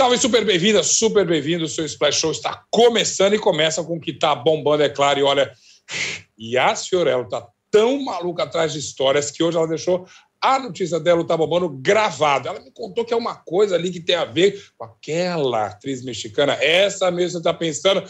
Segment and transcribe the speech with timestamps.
[0.00, 1.66] Salve, super bem-vinda, super bem-vindo.
[1.66, 5.20] O seu Splash Show está começando e começa com o que está bombando, é claro.
[5.20, 5.52] E olha,
[6.58, 10.06] a Fiorello está tão maluca atrás de histórias que hoje ela deixou
[10.40, 12.48] a notícia dela, o Tá Bombando, gravada.
[12.48, 16.02] Ela me contou que é uma coisa ali que tem a ver com aquela atriz
[16.02, 16.54] mexicana.
[16.54, 18.02] Essa mesmo você está pensando.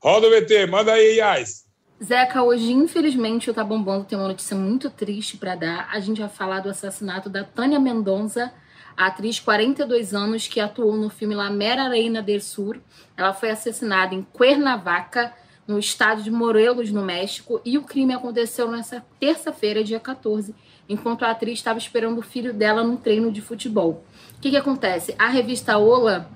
[0.00, 1.64] Roda o VT, manda aí, Yas.
[2.00, 5.88] Zeca, hoje, infelizmente, o Tá Bombando tem uma notícia muito triste para dar.
[5.92, 8.54] A gente vai falar do assassinato da Tânia Mendonça,
[8.96, 12.80] a atriz 42 anos que atuou no filme La Mera Reina del Sur.
[13.16, 15.32] Ela foi assassinada em Cuernavaca,
[15.66, 20.54] no estado de Morelos, no México, e o crime aconteceu nessa terça-feira, dia 14,
[20.88, 24.04] enquanto a atriz estava esperando o filho dela num treino de futebol.
[24.36, 25.14] O que, que acontece?
[25.18, 26.28] A revista Ola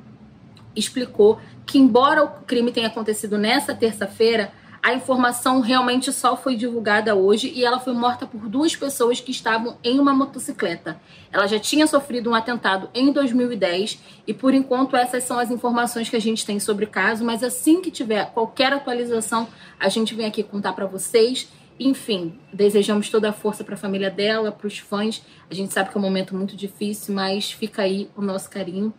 [0.74, 4.52] explicou que, embora o crime tenha acontecido nessa terça-feira,
[4.86, 9.32] a informação realmente só foi divulgada hoje e ela foi morta por duas pessoas que
[9.32, 11.00] estavam em uma motocicleta.
[11.32, 13.98] Ela já tinha sofrido um atentado em 2010
[14.28, 17.24] e, por enquanto, essas são as informações que a gente tem sobre o caso.
[17.24, 21.48] Mas assim que tiver qualquer atualização, a gente vem aqui contar para vocês.
[21.80, 25.20] Enfim, desejamos toda a força para a família dela, para os fãs.
[25.50, 28.94] A gente sabe que é um momento muito difícil, mas fica aí o nosso carinho.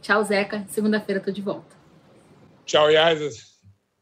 [0.00, 0.64] Tchau, Zeca.
[0.68, 1.74] Segunda-feira tô de volta.
[2.64, 3.51] Tchau, Yasas.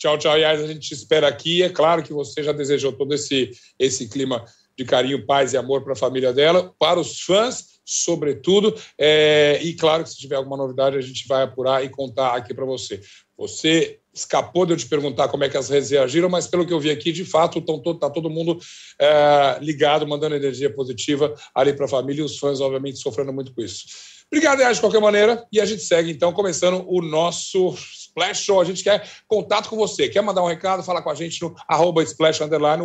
[0.00, 0.62] Tchau, tchau, Yas.
[0.62, 1.62] A gente te espera aqui.
[1.62, 4.42] É claro que você já desejou todo esse, esse clima
[4.76, 8.74] de carinho, paz e amor para a família dela, para os fãs, sobretudo.
[8.98, 12.54] É, e claro que se tiver alguma novidade, a gente vai apurar e contar aqui
[12.54, 12.98] para você.
[13.36, 16.72] Você escapou de eu te perguntar como é que as redes reagiram, mas pelo que
[16.72, 18.58] eu vi aqui, de fato, está todo, mundo
[18.98, 23.52] é, ligado, mandando energia positiva ali para a família e os fãs, obviamente, sofrendo muito
[23.54, 23.84] com isso.
[24.32, 25.46] Obrigado, Yas, de qualquer maneira.
[25.52, 27.76] E a gente segue, então, começando o nosso
[28.10, 28.60] Splash Show.
[28.60, 30.08] A gente quer contato com você.
[30.08, 30.82] Quer mandar um recado?
[30.82, 32.84] Fala com a gente no arroba Splash Underline.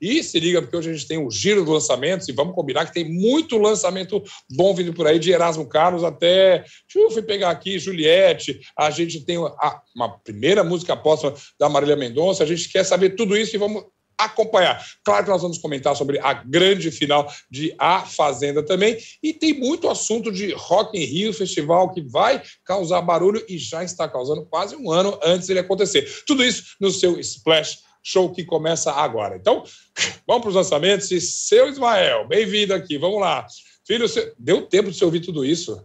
[0.00, 2.86] E se liga, porque hoje a gente tem o giro dos lançamentos e vamos combinar
[2.86, 6.58] que tem muito lançamento bom vindo por aí, de Erasmo Carlos até.
[6.58, 8.60] Deixa eu fui pegar aqui, Juliette.
[8.76, 12.42] A gente tem a, uma primeira música póstuma da Marília Mendonça.
[12.42, 13.84] A gente quer saber tudo isso e vamos
[14.18, 14.84] acompanhar.
[15.04, 18.96] Claro que nós vamos comentar sobre a grande final de A Fazenda também.
[19.22, 23.84] E tem muito assunto de Rock in Rio, festival que vai causar barulho e já
[23.84, 26.22] está causando quase um ano antes dele acontecer.
[26.26, 29.36] Tudo isso no seu Splash Show que começa agora.
[29.36, 29.64] Então,
[30.26, 31.10] vamos para os lançamentos.
[31.10, 32.98] E seu Ismael, bem-vindo aqui.
[32.98, 33.46] Vamos lá.
[33.86, 34.06] Filho,
[34.38, 35.82] deu tempo de você ouvir tudo isso?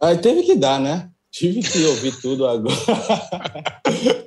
[0.00, 1.10] Ah, teve que dar, né?
[1.30, 2.74] Tive que ouvir tudo agora.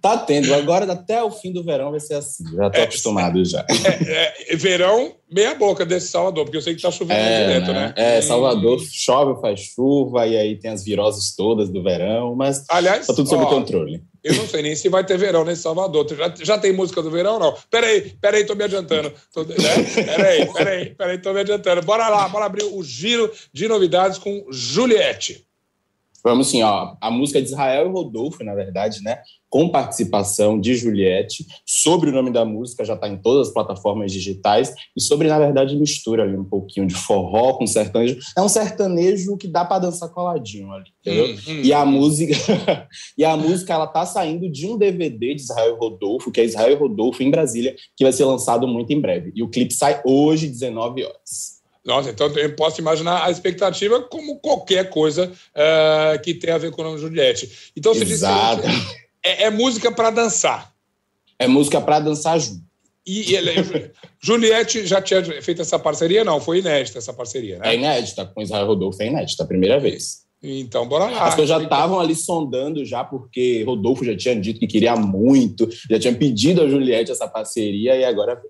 [0.00, 0.54] Tá tendo.
[0.54, 2.44] Agora, até o fim do verão, vai ser assim.
[2.56, 3.66] Já tô é, acostumado já.
[4.06, 7.72] É, é, verão, meia boca desse Salvador, porque eu sei que tá chovendo é, direto,
[7.72, 7.94] né?
[7.96, 8.16] né?
[8.16, 8.86] É, Salvador hum.
[8.90, 13.28] chove, faz chuva, e aí tem as viroses todas do verão, mas Aliás, tá tudo
[13.28, 14.02] sob ó, controle.
[14.24, 16.06] Eu não sei nem se vai ter verão nesse Salvador.
[16.08, 17.54] Já, já tem música do verão não?
[17.70, 19.12] Peraí, peraí, tô me adiantando.
[19.32, 19.54] Tô, né?
[19.94, 21.82] Peraí, peraí, peraí, tô me adiantando.
[21.82, 25.46] Bora lá, bora abrir o giro de novidades com Juliette.
[26.22, 26.96] Vamos sim, ó.
[27.00, 29.20] A música de Israel e Rodolfo, na verdade, né?
[29.50, 31.44] Com participação de Juliette.
[31.66, 34.72] Sobre o nome da música, já está em todas as plataformas digitais.
[34.96, 38.18] E sobre, na verdade, mistura ali um pouquinho de forró com sertanejo.
[38.36, 41.34] É um sertanejo que dá para dançar coladinho ali, entendeu?
[41.34, 41.60] Hum, hum.
[41.64, 42.32] E a música,
[43.18, 46.78] e a música, ela tá saindo de um DVD de Israel Rodolfo, que é Israel
[46.78, 49.32] Rodolfo em Brasília, que vai ser lançado muito em breve.
[49.34, 51.60] E o clipe sai hoje, 19 horas.
[51.84, 56.70] Nossa, então eu posso imaginar a expectativa como qualquer coisa uh, que tem a ver
[56.70, 57.72] com o nome Juliette.
[57.74, 58.62] Então você Exato.
[58.66, 60.72] disse é, é música para dançar.
[61.38, 62.70] É música para dançar junto.
[63.06, 63.90] E, e
[64.22, 66.22] Juliette já tinha feito essa parceria?
[66.22, 67.72] Não, foi inédita essa parceria, né?
[67.72, 70.20] É inédita, com Israel Rodolfo é inédita, a primeira vez.
[70.42, 71.24] Então, bora lá.
[71.24, 75.68] As pessoas já estavam ali sondando já, porque Rodolfo já tinha dito que queria muito,
[75.88, 78.40] já tinha pedido a Juliette essa parceria e agora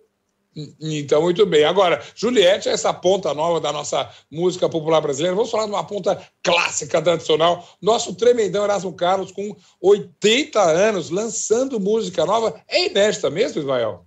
[0.81, 1.65] então, muito bem.
[1.65, 5.37] Agora, Juliette é essa ponta nova da nossa música popular brasileira.
[5.37, 7.69] Vamos falar de uma ponta clássica, tradicional.
[7.81, 12.61] Nosso tremendão Erasmo Carlos, com 80 anos, lançando música nova.
[12.69, 14.07] É inédita mesmo, Ismael?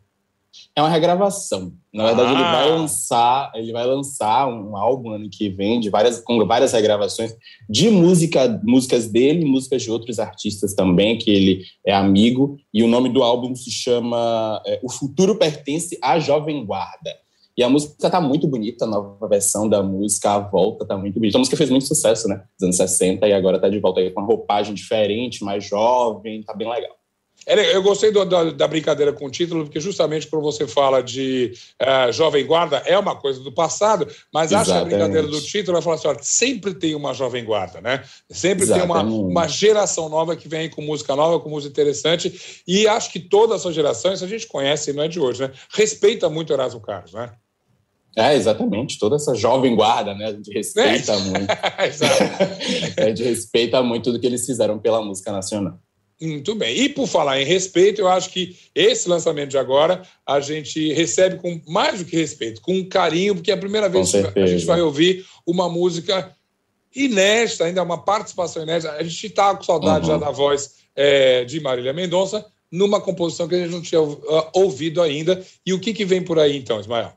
[0.76, 1.74] É uma regravação.
[1.94, 2.34] Na verdade, ah.
[2.34, 6.74] ele vai lançar, ele vai lançar um álbum ano que vem de várias, com várias
[6.74, 7.36] regravações
[7.70, 12.58] de música, músicas dele, músicas de outros artistas também que ele é amigo.
[12.74, 17.14] E o nome do álbum se chama é, O Futuro Pertence à Jovem Guarda.
[17.56, 21.20] E a música tá muito bonita, a nova versão da música, a volta tá muito
[21.20, 21.38] bonita.
[21.38, 22.44] A música fez muito sucesso, né?
[22.60, 26.42] Nos anos 60 e agora tá de volta aí com uma roupagem diferente, mais jovem,
[26.42, 27.03] tá bem legal.
[27.46, 31.54] Eu gostei do, da, da, brincadeira com o título, porque justamente quando você fala de
[31.82, 34.72] uh, Jovem Guarda, é uma coisa do passado, mas Exatamente.
[34.72, 37.82] acho que a brincadeira do título vai falar assim: olha, sempre tem uma Jovem Guarda,
[37.82, 38.04] né?
[38.30, 39.10] Sempre Exatamente.
[39.10, 43.12] tem uma, uma geração nova que vem com música nova, com música interessante, e acho
[43.12, 45.52] que toda essa geração, isso a gente conhece, não é de hoje, né?
[45.74, 47.32] Respeita muito Erasmo Carlos, né?
[48.16, 49.00] É, exatamente.
[49.00, 50.26] Toda essa jovem guarda, né?
[50.28, 51.20] A gente respeita é.
[51.20, 51.48] muito.
[52.98, 55.80] a gente respeita muito tudo que eles fizeram pela música nacional.
[56.22, 56.78] Muito bem.
[56.78, 61.38] E por falar em respeito, eu acho que esse lançamento de agora a gente recebe
[61.38, 64.66] com mais do que respeito, com carinho, porque é a primeira vez que a gente
[64.66, 66.34] vai ouvir uma música
[66.96, 68.92] inédita, ainda uma participação inédita.
[68.94, 70.14] A gente está com saudade uhum.
[70.14, 74.50] já da voz é, de Marília Mendonça, numa composição que a gente não tinha uh,
[74.54, 75.44] ouvido ainda.
[75.66, 77.14] E o que, que vem por aí, então, Ismael?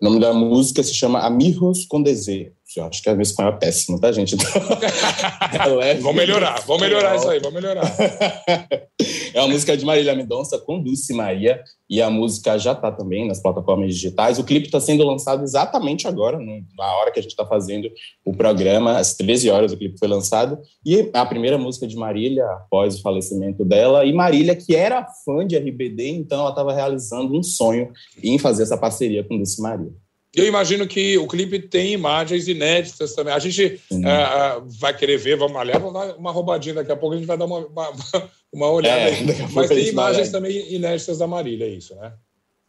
[0.00, 2.55] O nome da música se chama Amigos com Desejo.
[2.74, 4.34] Eu acho que a minha espanhol é péssimo, tá, gente?
[4.34, 7.84] Então, é vamos melhorar, vamos melhorar isso aí, vamos melhorar.
[9.32, 13.26] é uma música de Marília Mendonça com Dulce Maria e a música já está também
[13.26, 14.38] nas plataformas digitais.
[14.38, 17.88] O clipe está sendo lançado exatamente agora, na hora que a gente está fazendo
[18.24, 20.58] o programa, às 13 horas o clipe foi lançado.
[20.84, 24.04] E a primeira música de Marília após o falecimento dela.
[24.04, 27.92] E Marília, que era fã de RBD, então ela estava realizando um sonho
[28.22, 29.92] em fazer essa parceria com Dulce Maria.
[30.36, 33.32] Eu imagino que o clipe tem imagens inéditas também.
[33.32, 37.14] A gente uh, vai querer ver, vamos olhar, vamos dar uma roubadinha daqui a pouco,
[37.14, 37.92] a gente vai dar uma, uma,
[38.52, 39.24] uma olhada é, aí.
[39.54, 42.12] Mas tem imagens também inéditas da Marília, é isso, né?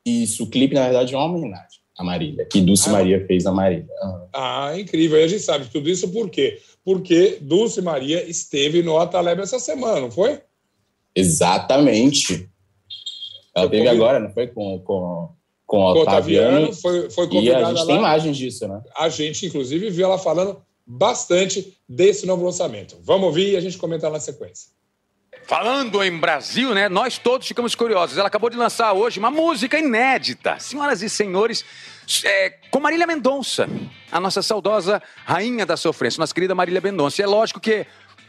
[0.05, 3.45] Isso, o clipe, na verdade, é uma homenagem à Marília, que Dulce ah, Maria fez
[3.45, 3.89] a Marília.
[4.01, 4.69] Ah.
[4.69, 5.19] ah, incrível.
[5.19, 6.61] E a gente sabe tudo isso por quê?
[6.85, 10.39] Porque Dulce Maria esteve no Ataleb essa semana, não foi?
[11.13, 12.49] Exatamente.
[13.53, 14.47] Ela teve agora, não foi?
[14.47, 15.35] Com, com
[15.67, 16.73] com o Otaviano.
[16.73, 17.85] Foi, foi E a gente lá.
[17.85, 18.81] tem imagens disso, né?
[18.97, 22.97] A gente, inclusive, viu ela falando bastante desse novo lançamento.
[23.03, 24.69] Vamos ouvir e a gente comenta na sequência.
[25.43, 26.89] Falando em Brasil, né?
[26.89, 28.17] Nós todos ficamos curiosos.
[28.17, 30.57] Ela acabou de lançar hoje uma música inédita.
[30.59, 31.63] Senhoras e senhores,
[32.23, 33.69] é, com Marília Mendonça,
[34.11, 37.21] a nossa saudosa rainha da sofrência, nossa querida Marília Mendonça.
[37.21, 37.85] E é lógico que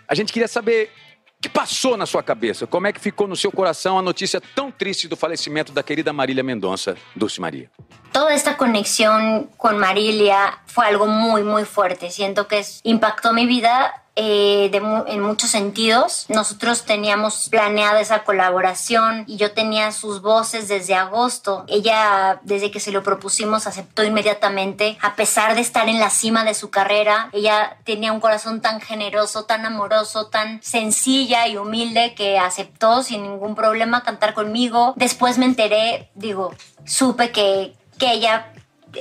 [0.07, 0.91] a gente queria saber
[1.41, 2.67] que passou na sua cabeça?
[2.67, 6.13] Como é que ficou no seu corazão a notícia tão triste do falecimento da querida
[6.13, 7.71] Marília Mendonça, Dulce María?
[8.13, 12.11] Toda esta conexión con Marilia fue algo muy, muy fuerte.
[12.11, 14.71] Siento que impactó mi vida eh,
[15.07, 16.27] en muchos sentidos.
[16.29, 21.65] Nosotros teníamos planeada esa colaboración y yo tenía sus voces desde agosto.
[21.69, 26.43] Ella, desde que se lo propusimos, aceptó inmediatamente, a pesar de estar en la cima
[26.43, 27.31] de su carrera.
[27.33, 33.23] Ella tenía un corazón tan generoso, tan amoroso, tan sencilla y humilde que aceptó sin
[33.23, 34.95] ningún problema cantar conmigo.
[34.97, 36.55] Después me enteré, digo,
[36.85, 38.53] supe que, que ella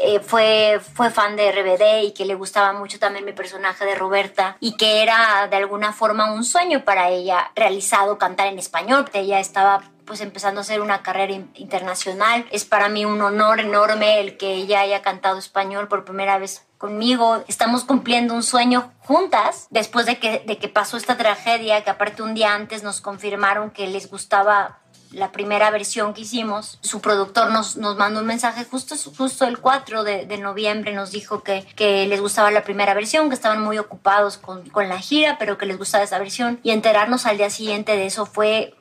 [0.03, 3.95] eh, fue, fue fan de RBD y que le gustaba mucho también mi personaje de
[3.95, 9.09] Roberta y que era de alguna forma un sueño para ella realizado cantar en español.
[9.13, 12.45] Ella estaba pues empezando a hacer una carrera internacional.
[12.51, 16.65] Es para mí un honor enorme el que ella haya cantado español por primera vez
[16.77, 17.43] conmigo.
[17.47, 22.23] Estamos cumpliendo un sueño juntas después de que, de que pasó esta tragedia, que aparte
[22.23, 24.79] un día antes nos confirmaron que les gustaba
[25.11, 29.59] la primera versión que hicimos, su productor nos, nos mandó un mensaje justo, justo el
[29.59, 33.61] 4 de, de noviembre, nos dijo que, que, les gustaba la primera versión, que estaban
[33.61, 36.59] muy ocupados con, con la gira, pero que les gustaba esa versión.
[36.63, 38.76] Y enterarnos al día siguiente de eso fue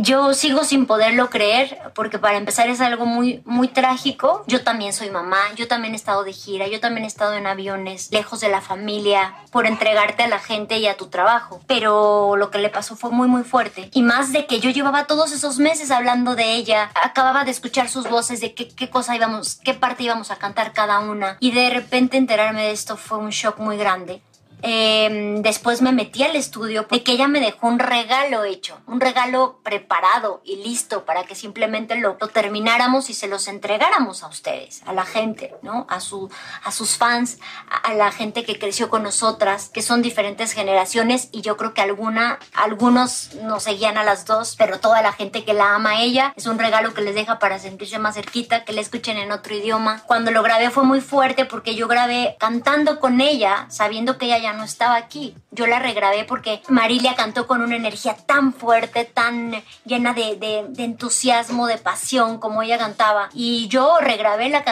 [0.00, 4.44] yo sigo sin poderlo creer porque para empezar es algo muy muy trágico.
[4.46, 7.46] Yo también soy mamá, yo también he estado de gira, yo también he estado en
[7.46, 11.60] aviones, lejos de la familia, por entregarte a la gente y a tu trabajo.
[11.66, 13.90] Pero lo que le pasó fue muy muy fuerte.
[13.92, 17.88] Y más de que yo llevaba todos esos meses hablando de ella, acababa de escuchar
[17.88, 21.36] sus voces de qué, cosa íbamos, qué parte íbamos a cantar cada una.
[21.40, 24.22] Y de repente enterarme de esto fue un shock muy grande.
[24.62, 29.00] Em, después me metí al estudio de que ella me dejó un regalo hecho, un
[29.00, 34.28] regalo preparado y listo para que simplemente lo, lo, termináramos y se los entregáramos a
[34.28, 35.86] ustedes, a la gente, ¿no?
[35.90, 36.30] A, su,
[36.64, 37.38] a sus fans,
[37.70, 41.82] a, la gente que creció con nosotras, que son diferentes generaciones y yo creo que
[41.82, 46.02] alguna, algunos nos seguían a las dos, pero toda la gente que la ama a
[46.02, 49.32] ella es un regalo que les deja para sentirse más cerquita, que la escuchen en
[49.32, 50.02] otro idioma.
[50.06, 54.38] Cuando lo grabé fue muy fuerte porque yo grabé cantando con ella, sabiendo que ella
[54.38, 55.34] ya no estaba aquí.
[55.50, 61.66] Yo la regrabé porque Marilia cantó con una energía tan fuerte, tan llena de, entusiasmo,
[61.66, 63.28] de pasión, como ella cantaba.
[63.34, 64.64] Y yo regrabé la,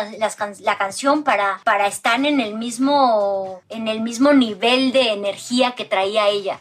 [0.61, 5.85] la, canción para, para estar en el, mismo, en el mismo nivel de energía que
[5.85, 6.61] traía ella.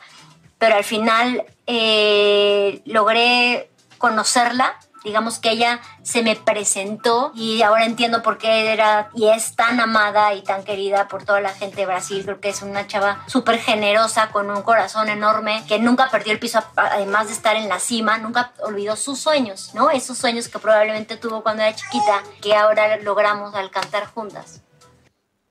[0.57, 8.21] Pero al final eh, logré conocerla digamos que ella se me presentó y ahora entiendo
[8.21, 11.85] por qué era y es tan amada y tan querida por toda la gente de
[11.85, 12.23] Brasil.
[12.23, 16.39] Creo que es una chava súper generosa, con un corazón enorme, que nunca perdió el
[16.39, 19.89] piso, además de estar en la cima, nunca olvidó sus sueños, ¿no?
[19.89, 24.61] Esos sueños que probablemente tuvo cuando era chiquita, que ahora logramos al cantar juntas.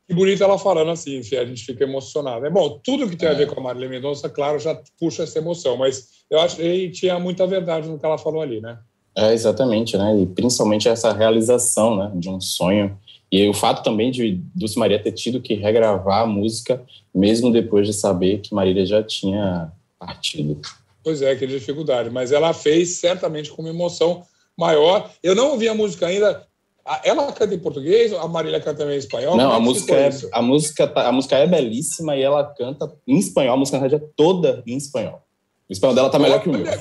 [0.06, 2.44] Que bonito ela falando assim, a gente fica emocionado.
[2.44, 5.38] É bom, tudo que tem a ver com a Marília Mendonça, claro, já puxa essa
[5.38, 8.78] emoção, mas eu acho que tinha muita verdade no que ela falou ali, né?
[9.16, 10.21] É, exatamente, né?
[10.21, 12.97] E principalmente essa realização né, de um sonho.
[13.31, 16.83] E o fato também de Dulce Maria ter tido que regravar a música,
[17.14, 20.61] mesmo depois de saber que Marília já tinha partido.
[21.02, 22.11] Pois é, que dificuldade.
[22.11, 24.23] Mas ela fez certamente com uma emoção
[24.57, 25.11] maior.
[25.23, 26.47] Eu não ouvi a música ainda.
[27.04, 29.37] Ela canta em português, a Marília canta também em espanhol?
[29.37, 33.19] Não, a música, é, a, música tá, a música é belíssima e ela canta em
[33.19, 35.23] espanhol, a música na verdade é toda em espanhol.
[35.69, 36.64] O espanhol dela tá melhor que o meu.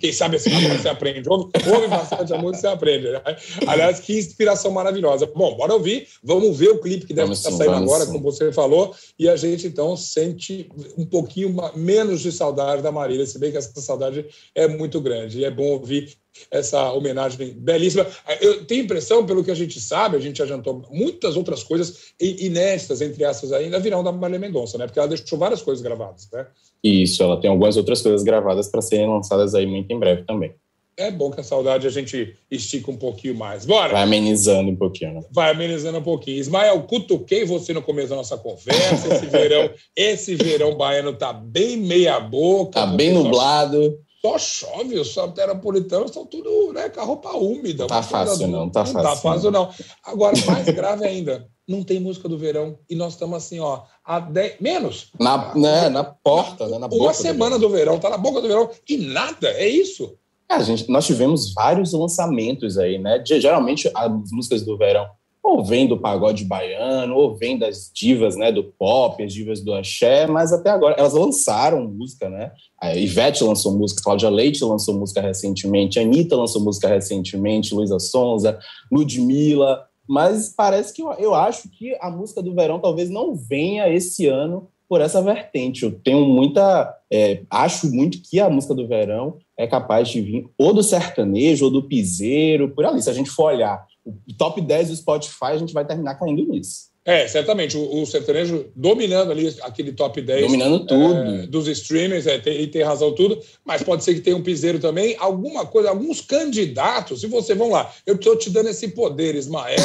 [0.00, 1.28] Quem sabe assim você aprende.
[1.28, 3.10] Ouve, ouve bastante a música, você aprende.
[3.10, 3.20] Né?
[3.66, 5.26] Aliás, que inspiração maravilhosa.
[5.26, 6.08] Bom, bora ouvir.
[6.22, 8.12] Vamos ver o clipe que deve vamos estar sim, saindo agora, sim.
[8.12, 8.94] como você falou.
[9.18, 13.58] E a gente, então, sente um pouquinho menos de saudade da Marília, se bem que
[13.58, 15.40] essa saudade é muito grande.
[15.40, 16.16] E é bom ouvir
[16.50, 18.06] essa homenagem belíssima.
[18.40, 23.00] Eu tenho impressão, pelo que a gente sabe, a gente adiantou muitas outras coisas inéditas,
[23.00, 24.86] entre essas ainda virão da Marília Mendonça, né?
[24.86, 26.46] Porque ela deixou várias coisas gravadas, né?
[26.82, 30.54] Isso, ela tem algumas outras coisas gravadas para serem lançadas aí muito em breve também.
[30.98, 33.66] É bom que a saudade a gente estica um pouquinho mais.
[33.66, 33.92] Bora!
[33.92, 35.24] Vai amenizando um pouquinho, né?
[35.30, 36.38] Vai amenizando um pouquinho.
[36.38, 39.12] Ismael, cutuquei você no começo da nossa conversa.
[39.12, 42.72] Esse verão, esse verão baiano tá bem meia boca.
[42.72, 47.86] Tá bem nublado só chove, os soteropolitanos estão tudo né, com a roupa úmida.
[47.86, 48.94] Tá fácil, não, tá não fácil.
[48.94, 49.70] Não tá fácil, não.
[50.04, 54.18] Agora, mais grave ainda, não tem música do verão e nós estamos assim, ó, a
[54.18, 55.10] dez, menos.
[55.18, 57.94] Na, né, na porta, né, na Uma semana do verão.
[57.94, 60.16] do verão, tá na boca do verão e nada, é isso.
[60.48, 63.22] É, gente, nós tivemos vários lançamentos aí, né?
[63.24, 65.06] Geralmente as músicas do verão
[65.46, 69.72] ou vem do pagode baiano, ou vem das divas né, do pop, as divas do
[69.72, 72.50] axé, mas até agora elas lançaram música, né?
[72.80, 78.00] A Ivete lançou música, Cláudia Leite lançou música recentemente, a Anitta lançou música recentemente, Luísa
[78.00, 78.58] Sonza,
[78.90, 83.88] Ludmilla, mas parece que eu, eu acho que a música do verão talvez não venha
[83.88, 85.84] esse ano por essa vertente.
[85.84, 86.92] Eu tenho muita.
[87.10, 91.66] É, acho muito que a música do verão é capaz de vir ou do sertanejo
[91.66, 93.00] ou do piseiro, por ali.
[93.00, 96.46] Se a gente for olhar o top 10 do Spotify, a gente vai terminar caindo
[96.46, 96.94] nisso.
[97.06, 97.76] É, certamente.
[97.76, 100.42] O, o sertanejo dominando ali aquele top 10.
[100.42, 101.14] Dominando tudo.
[101.14, 103.40] É, dos streamers, é, tem, e tem razão tudo.
[103.64, 105.14] Mas pode ser que tenha um piseiro também.
[105.20, 107.20] Alguma coisa, alguns candidatos.
[107.20, 109.76] Se você, vamos lá, eu estou te dando esse poder, Ismael.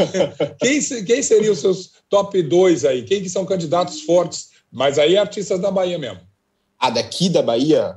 [0.58, 3.02] quem, quem seriam os seus top 2 aí?
[3.02, 4.48] Quem que são candidatos fortes?
[4.72, 6.20] Mas aí artistas da Bahia mesmo.
[6.78, 7.94] Ah, daqui da Bahia?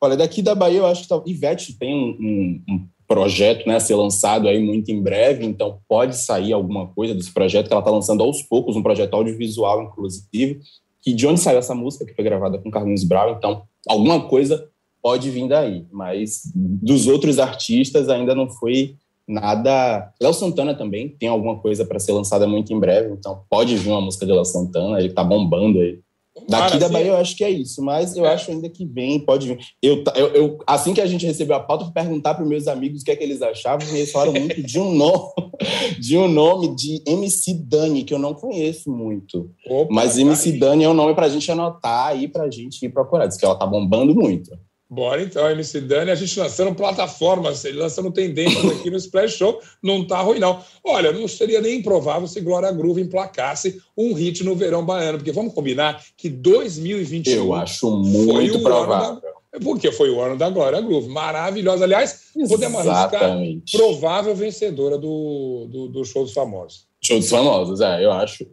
[0.00, 3.76] Olha, daqui da Bahia eu acho que tá, Ivete tem um, um, um projeto né,
[3.76, 7.72] a ser lançado aí muito em breve, então pode sair alguma coisa desse projeto que
[7.72, 10.58] ela está lançando aos poucos, um projeto audiovisual, inclusive,
[11.00, 14.68] que de onde saiu essa música, que foi gravada com Carlinhos Brown, então alguma coisa
[15.00, 18.96] pode vir daí, mas dos outros artistas ainda não foi
[19.28, 20.12] nada.
[20.20, 23.90] Léo Santana também tem alguma coisa para ser lançada muito em breve, então pode vir
[23.90, 26.00] uma música de Léo Santana, ele está bombando aí.
[26.48, 28.34] Daqui da Bahia eu acho que é isso, mas eu é.
[28.34, 29.58] acho ainda que vem, pode vir.
[29.80, 33.02] Eu, eu, eu, assim que a gente recebeu a pauta, fui perguntar para meus amigos
[33.02, 35.32] o que é que eles achavam, e eles falaram muito de um nome,
[36.00, 39.50] de um nome de MC Dani, que eu não conheço muito.
[39.68, 40.58] Opa, mas MC aí.
[40.58, 43.26] Dani é um nome para a gente anotar aí, para a gente ir procurar.
[43.26, 44.50] Diz que ela tá bombando muito.
[44.88, 50.06] Bora então, MC Dani, a gente lançando plataformas, lançando tendências aqui no Splash Show, não
[50.06, 50.62] tá ruim não.
[50.84, 55.32] Olha, não seria nem improvável se Glória Groove emplacasse um hit no verão baiano, porque
[55.32, 59.20] vamos combinar que 2021 Eu acho muito provável.
[59.20, 61.84] Da, porque foi o ano da Glória Groove, maravilhosa.
[61.84, 63.38] Aliás, podemos arriscar
[63.72, 66.86] provável vencedora do, do, do Show dos Famosos.
[67.06, 68.46] Show dos Famosos, é, eu acho.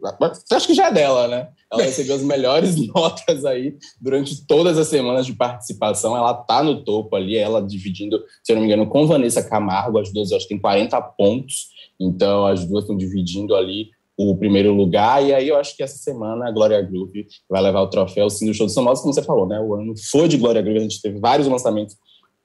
[0.50, 1.48] Acho que já é dela, né?
[1.72, 6.14] Ela recebeu as melhores notas aí durante todas as semanas de participação.
[6.14, 9.98] Ela tá no topo ali, ela dividindo, se eu não me engano, com Vanessa Camargo,
[9.98, 11.68] as duas acho que tem 40 pontos.
[11.98, 15.24] Então as duas estão dividindo ali o primeiro lugar.
[15.24, 18.46] E aí eu acho que essa semana a Glória Groove vai levar o troféu sim
[18.46, 19.58] do Show dos Famosos, como você falou, né?
[19.58, 21.96] O ano foi de Glória Groove, a gente teve vários lançamentos,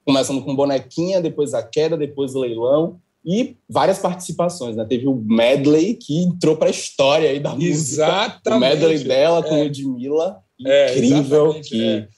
[0.06, 2.98] começando com bonequinha, depois a queda, depois o leilão
[3.28, 4.86] e várias participações, né?
[4.88, 8.38] Teve o medley que entrou para a história aí da exatamente.
[8.38, 8.56] música.
[8.56, 9.64] O medley dela com é.
[9.64, 11.52] Ludmilla, incrível.
[11.52, 11.84] É, que...
[11.84, 12.08] É.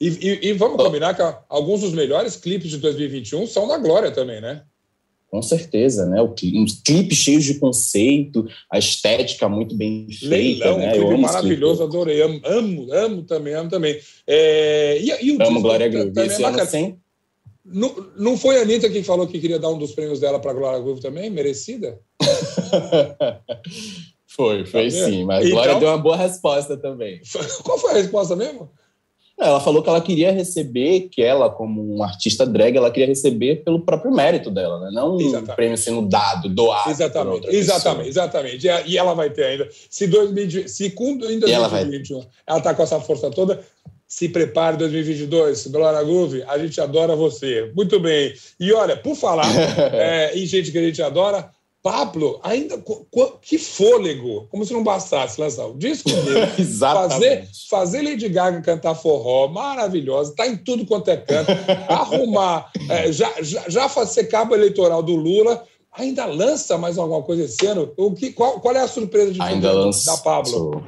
[0.00, 4.12] E, e, e, vamos combinar que alguns dos melhores clipes de 2021 são da Glória
[4.12, 4.62] também, né?
[5.28, 6.22] Com certeza, né?
[6.22, 10.28] Uns clipes cheios de conceito, a estética muito bem feita.
[10.36, 10.90] Leilão, né?
[10.90, 12.22] um clipe maravilhoso, adorei.
[12.22, 13.98] Amo, amo, amo também, amo também.
[14.24, 16.12] É, e, e o amo Glória Groove.
[16.20, 16.96] Esse ano sem,
[17.64, 20.52] não, não foi a Anitta que falou que queria dar um dos prêmios dela para
[20.52, 21.30] Glória Groove também?
[21.30, 21.98] Merecida?
[24.26, 25.24] foi, foi tá sim.
[25.24, 27.20] Mas então, Glória deu uma boa resposta também.
[27.62, 28.70] Qual foi a resposta mesmo?
[29.36, 33.64] Ela falou que ela queria receber, que ela, como uma artista drag, ela queria receber
[33.64, 34.90] pelo próprio mérito dela, né?
[34.92, 35.50] Não exatamente.
[35.50, 36.88] um prêmio sendo dado, doado.
[36.88, 38.66] Exatamente, exatamente, exatamente.
[38.86, 39.68] E ela vai ter ainda.
[39.90, 43.60] Se, 2020, se com, em 2021 ela está com essa força toda,
[44.14, 47.72] se prepare 2022, Glória Groove, a gente adora você.
[47.74, 48.32] Muito bem.
[48.60, 49.44] E olha, por falar
[49.92, 51.50] é, em gente que a gente adora,
[51.82, 52.80] Pablo, ainda
[53.42, 56.46] que fôlego, como se não bastasse lançar o disco dele,
[56.78, 61.50] fazer, fazer Lady Gaga cantar forró, maravilhosa, está em tudo quanto é canto,
[61.90, 67.42] arrumar, é, já, já, já fazer cabo eleitoral do Lula, ainda lança mais alguma coisa
[67.46, 67.92] esse ano?
[67.96, 70.84] O que, qual, qual é a surpresa de ainda lança, da Pablo?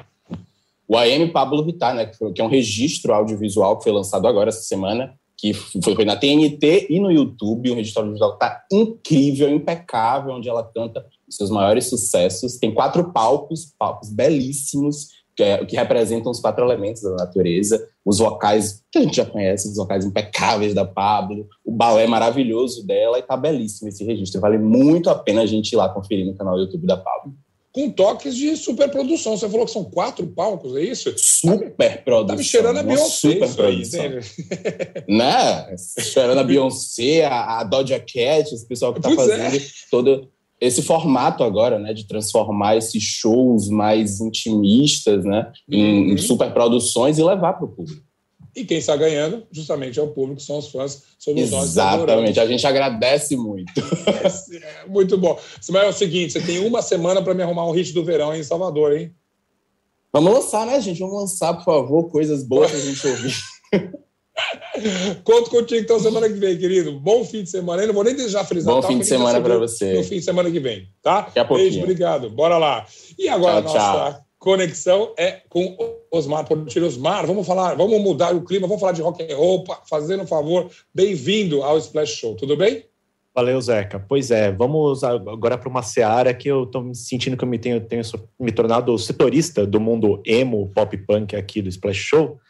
[0.89, 4.63] O AM Pablo Vittar, né, que é um registro audiovisual que foi lançado agora essa
[4.63, 7.71] semana, que foi na TNT e no YouTube.
[7.71, 12.57] O registro audiovisual está incrível, impecável, onde ela canta seus maiores sucessos.
[12.57, 17.87] Tem quatro palcos, palcos belíssimos, que, é, que, representam os quatro elementos da natureza.
[18.05, 22.87] Os vocais que a gente já conhece, os vocais impecáveis da Pablo, o balé maravilhoso
[22.87, 24.41] dela, e tá belíssimo esse registro.
[24.41, 27.35] Vale muito a pena a gente ir lá conferir no canal do YouTube da Pablo
[27.77, 29.37] com toques de superprodução.
[29.37, 31.13] Você falou que são quatro palcos, é isso?
[31.19, 32.29] Superprodução.
[32.29, 33.85] Tá me cheirando a Beyoncé aí,
[35.07, 35.77] né?
[36.01, 39.37] Cheirando a Beyoncé, a, a Doja Cat, esse pessoal que tá pois é.
[39.37, 39.67] fazendo é.
[39.91, 40.27] todo
[40.59, 46.13] esse formato agora, né, de transformar esses shows mais intimistas, né, em, uhum.
[46.15, 48.06] em superproduções e levar para o público.
[48.57, 52.67] E quem está ganhando, justamente, é o público, são os fãs, somos Exatamente, a gente
[52.67, 53.71] agradece muito.
[54.07, 55.39] É, muito bom.
[55.69, 58.35] Mas é o seguinte, você tem uma semana para me arrumar um hit do verão
[58.35, 59.15] em Salvador, hein?
[60.11, 60.99] Vamos lançar, né, gente?
[61.01, 63.35] Vamos lançar, por favor, coisas boas para a gente ouvir.
[65.23, 66.99] Conto contigo então semana que vem, querido.
[66.99, 67.83] Bom fim de semana.
[67.83, 68.75] Eu não vou nem deixar frisar.
[68.75, 69.95] Bom fim de semana para você.
[69.95, 71.23] No fim de semana que vem, tá?
[71.23, 71.71] Daqui a pouquinho.
[71.71, 72.31] Beijo, obrigado.
[72.31, 72.87] Bora lá.
[73.19, 74.26] E agora, tchau, nossa tchau.
[74.39, 75.77] Conexão é com
[76.11, 76.87] Osmar Portilho.
[76.87, 80.27] Osmar, vamos falar, vamos mudar o clima, vamos falar de rock and roll, fazendo um
[80.27, 80.71] favor.
[80.95, 82.85] Bem-vindo ao Splash Show, tudo bem?
[83.35, 84.03] Valeu, Zeca.
[84.09, 87.79] Pois é, vamos agora para uma seara que eu estou sentindo que eu me tenho,
[87.81, 88.03] tenho
[88.41, 92.41] me tornado setorista do mundo emo, pop punk aqui do Splash Show.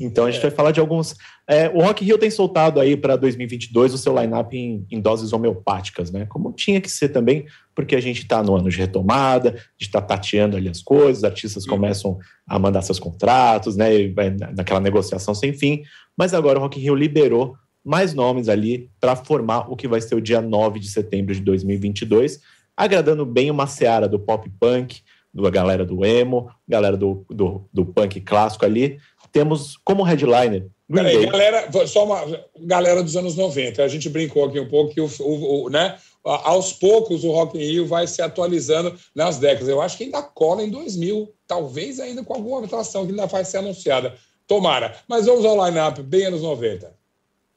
[0.00, 0.42] Então a gente é.
[0.42, 1.14] vai falar de alguns.
[1.48, 5.32] É, o Rock Hill tem soltado aí para 2022 o seu line-up em, em, doses
[5.32, 6.26] homeopáticas, né?
[6.26, 9.66] Como tinha que ser também, porque a gente está no ano de retomada, a gente
[9.80, 13.94] está tateando ali as coisas, os artistas começam a mandar seus contratos, né?
[13.94, 15.82] E vai naquela negociação sem fim.
[16.16, 20.14] Mas agora o Rock Hill liberou mais nomes ali para formar o que vai ser
[20.14, 22.40] o dia 9 de setembro de 2022,
[22.76, 27.86] agradando bem uma seara do pop punk, da galera do emo, galera do, do, do
[27.86, 28.98] punk clássico ali,
[29.32, 30.66] temos como headliner.
[30.92, 32.20] Peraí, galera, só uma
[32.60, 33.82] galera dos anos 90.
[33.82, 37.56] A gente brincou aqui um pouco que o, o, o né, aos poucos o Rock
[37.56, 39.68] in Rio vai se atualizando nas décadas.
[39.68, 43.44] Eu acho que ainda cola em 2000, talvez ainda com alguma atração que ainda vai
[43.44, 44.14] ser anunciada.
[44.46, 44.94] Tomara.
[45.08, 46.92] Mas vamos ao line-up bem anos 90.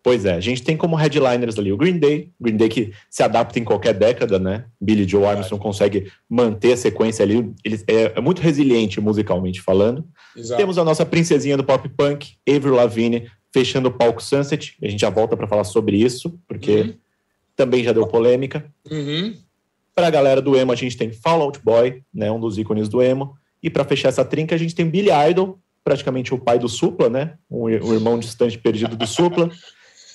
[0.06, 3.24] Pois é, a gente tem como headliners ali o Green Day, Green Day que se
[3.24, 4.66] adapta em qualquer década, né?
[4.80, 10.06] Billy Joe Armstrong consegue manter a sequência ali, ele é, é muito resiliente musicalmente falando.
[10.38, 10.60] Exato.
[10.60, 14.76] Temos a nossa princesinha do pop punk, Avril Lavigne, fechando o palco Sunset.
[14.80, 16.94] A gente já volta para falar sobre isso, porque uhum.
[17.56, 18.64] também já deu polêmica.
[18.92, 19.36] Uhum.
[19.96, 22.32] Para a galera do emo, a gente tem Fall Out Boy, né?
[22.32, 23.36] Um dos ícones do emo.
[23.64, 27.10] E para fechar essa trinca, a gente tem Billy Idol, praticamente o pai do Supla,
[27.10, 27.34] né?
[27.50, 29.50] O, o irmão distante perdido do Supla.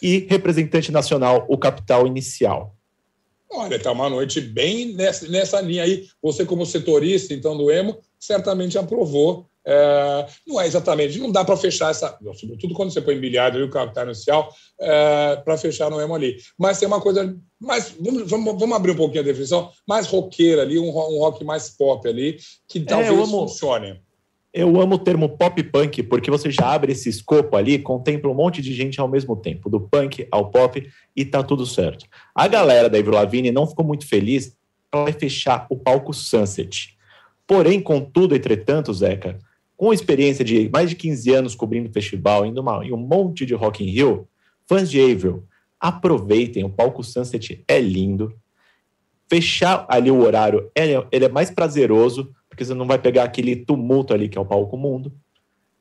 [0.03, 2.75] e representante nacional, o capital inicial.
[3.53, 6.07] Olha, está uma noite bem nessa, nessa linha aí.
[6.23, 9.47] Você, como setorista, então, do EMO, certamente aprovou.
[9.67, 13.63] É, não é exatamente, não dá para fechar essa, sobretudo quando você põe bilhado e
[13.63, 16.37] o capital inicial, é, para fechar no EMO ali.
[16.57, 20.63] Mas tem uma coisa mais, vamos, vamos, vamos, abrir um pouquinho a definição, mais roqueira
[20.63, 23.49] ali, um, um rock mais pop ali, que é, talvez é, amo...
[23.49, 24.01] funcione.
[24.53, 28.35] Eu amo o termo pop punk porque você já abre esse escopo ali, contempla um
[28.35, 30.85] monte de gente ao mesmo tempo, do punk ao pop,
[31.15, 32.07] e tá tudo certo.
[32.35, 34.57] A galera da Avril Lavigne não ficou muito feliz,
[34.93, 36.97] ela vai fechar o palco Sunset.
[37.47, 39.39] Porém, contudo, entretanto, Zeca,
[39.77, 43.85] com experiência de mais de 15 anos cobrindo festival, indo em um monte de Rock
[43.85, 44.29] in Rio,
[44.69, 45.45] fãs de Avril,
[45.79, 48.35] aproveitem, o palco Sunset é lindo.
[49.29, 53.57] Fechar ali o horário, ele, ele é mais prazeroso, porque você não vai pegar aquele
[53.57, 55.13] tumulto ali que é o palco mundo.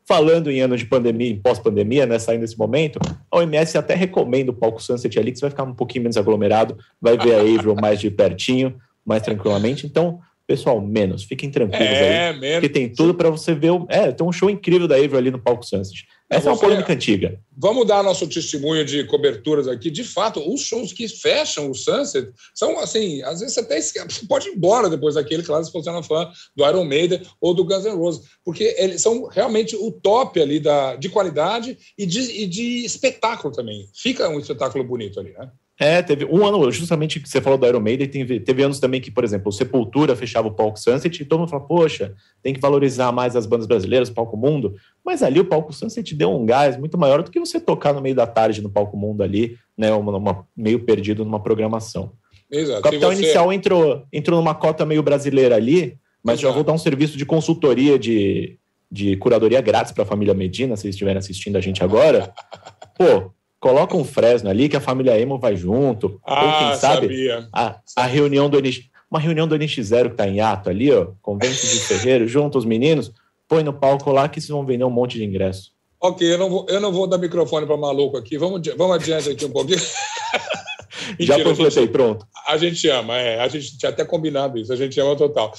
[0.07, 4.49] Falando em ano de pandemia, em pós-pandemia, né, saindo desse momento, a OMS até recomenda
[4.51, 7.41] o palco Sunset ali, que você vai ficar um pouquinho menos aglomerado, vai ver a
[7.41, 9.85] Avril mais de pertinho, mais tranquilamente.
[9.85, 12.55] Então, pessoal, menos, fiquem tranquilos é, aí, menos.
[12.55, 13.71] porque tem tudo para você ver.
[13.71, 16.07] O, é, tem um show incrível da Avril ali no palco Sunset.
[16.29, 17.39] Essa é uma polêmica antiga.
[17.57, 19.89] Vamos dar nosso testemunho de coberturas aqui.
[19.89, 24.25] De fato, os shows que fecham o Sunset são assim, às vezes você até você
[24.27, 27.53] pode ir embora depois daquele, claro, se você não é fã do Iron Maiden ou
[27.53, 32.05] do Guns N' Roses, porque eles são realmente o top ali da, de qualidade e
[32.05, 33.89] de, e de espetáculo também.
[33.95, 35.49] Fica um espetáculo bonito ali, né?
[35.79, 38.99] É, teve um ano, justamente que você falou do Iron Maiden, teve, teve anos também
[38.99, 42.13] que, por exemplo, o Sepultura fechava o palco Sunset e todo mundo fala, poxa,
[42.43, 44.75] tem que valorizar mais as bandas brasileiras, o palco mundo.
[45.05, 48.01] Mas ali o palco Sunset deu um gás muito maior do que você tocar no
[48.01, 52.11] meio da tarde no palco mundo ali, né, uma, uma meio perdido numa programação.
[52.51, 52.79] Exato.
[52.79, 53.21] O Capital você...
[53.23, 56.49] Inicial entrou, entrou numa cota meio brasileira ali, mas Exato.
[56.49, 58.59] já vou dar um serviço de consultoria, de,
[58.91, 62.33] de curadoria grátis para a família Medina, se eles estiverem assistindo a gente agora.
[62.99, 66.19] Pô, coloca um Fresno ali que a família Emo vai junto.
[66.25, 70.27] Ah, ou quem sabe a, a, reunião do NX, uma reunião do NX0 que está
[70.27, 73.11] em ato ali, ó, convento de Ferreiro, junto os meninos,
[73.47, 75.71] põe no palco lá que vocês vão vender um monte de ingresso.
[76.01, 78.37] Ok, eu não vou, eu não vou dar microfone para maluco aqui.
[78.37, 79.79] Vamos, vamos adiante aqui um pouquinho.
[81.19, 82.25] Já completei, pronto.
[82.47, 85.51] A gente ama, é, a gente tinha até combinado isso, a gente ama total.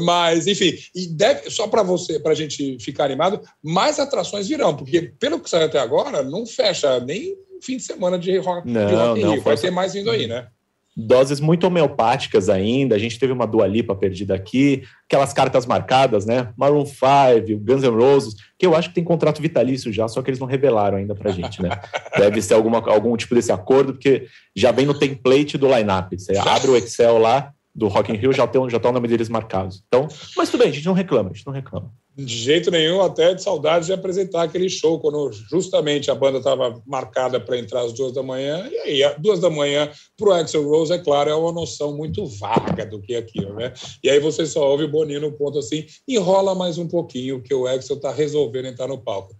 [0.00, 0.74] Mas, enfim,
[1.10, 5.48] deve, só para você, para a gente ficar animado, mais atrações virão, porque pelo que
[5.48, 9.32] saiu até agora, não fecha nem fim de semana de rock, não, de rock não,
[9.32, 9.42] Rio.
[9.42, 10.48] Vai ter mais vindo aí, né?
[10.96, 12.96] Doses muito homeopáticas ainda.
[12.96, 16.52] A gente teve uma Dua Lipa perdida aqui, aquelas cartas marcadas, né?
[16.56, 20.30] Maroon 5, Guns N' Roses, que eu acho que tem contrato vitalício já, só que
[20.30, 21.70] eles não revelaram ainda pra gente, né?
[22.18, 26.18] Deve ser alguma, algum tipo desse acordo, porque já vem no template do line-up.
[26.18, 29.06] Você abre o Excel lá do Rock in Rio, já tem já tá o nome
[29.06, 29.84] deles marcados.
[29.86, 33.00] Então, mas tudo bem, a gente não reclama, a gente não reclama de jeito nenhum,
[33.00, 37.82] até de saudade de apresentar aquele show, quando justamente a banda estava marcada para entrar
[37.82, 41.30] às duas da manhã, e aí, duas da manhã, para o Axel Rose, é claro,
[41.30, 43.72] é uma noção muito vaga do que é aquilo, né?
[44.02, 47.54] E aí você só ouve o Boninho no ponto assim, enrola mais um pouquinho, que
[47.54, 49.36] o Axel está resolvendo entrar no palco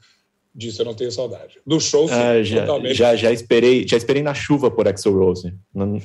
[0.55, 1.59] disso eu não tenho saudade.
[1.67, 2.95] Do show, sim, ah, já, totalmente.
[2.95, 5.55] Já, já, esperei, já esperei na chuva por Axel Rose.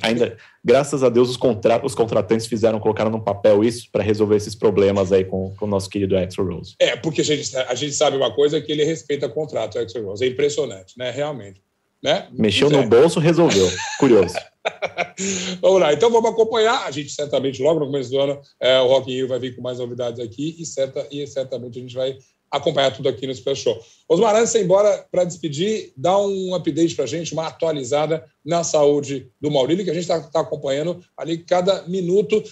[0.02, 4.36] Ainda, graças a Deus, os, contra, os contratantes fizeram, colocaram no papel isso para resolver
[4.36, 6.74] esses problemas aí com, com o nosso querido Axel Rose.
[6.78, 9.80] É, porque a gente, a gente sabe uma coisa que ele respeita o contrato, o
[9.80, 10.24] Axel Rose.
[10.24, 11.10] É impressionante, né?
[11.10, 11.62] Realmente.
[12.04, 12.28] Né?
[12.32, 13.66] Mexeu no bolso, resolveu.
[13.98, 14.34] Curioso.
[15.60, 16.86] vamos lá, então vamos acompanhar.
[16.86, 19.56] A gente certamente, logo no começo do ano, é, o Rock in Rio vai vir
[19.56, 22.18] com mais novidades aqui e, certa, e certamente a gente vai
[22.56, 23.78] acompanhar tudo aqui no Super Show.
[24.08, 28.24] Osmar, antes de ir embora, para despedir, dá um update para a gente, uma atualizada
[28.44, 32.42] na saúde do Maurílio, que a gente está tá acompanhando ali cada minuto.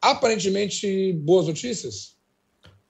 [0.00, 2.20] Aparentemente, boas notícias?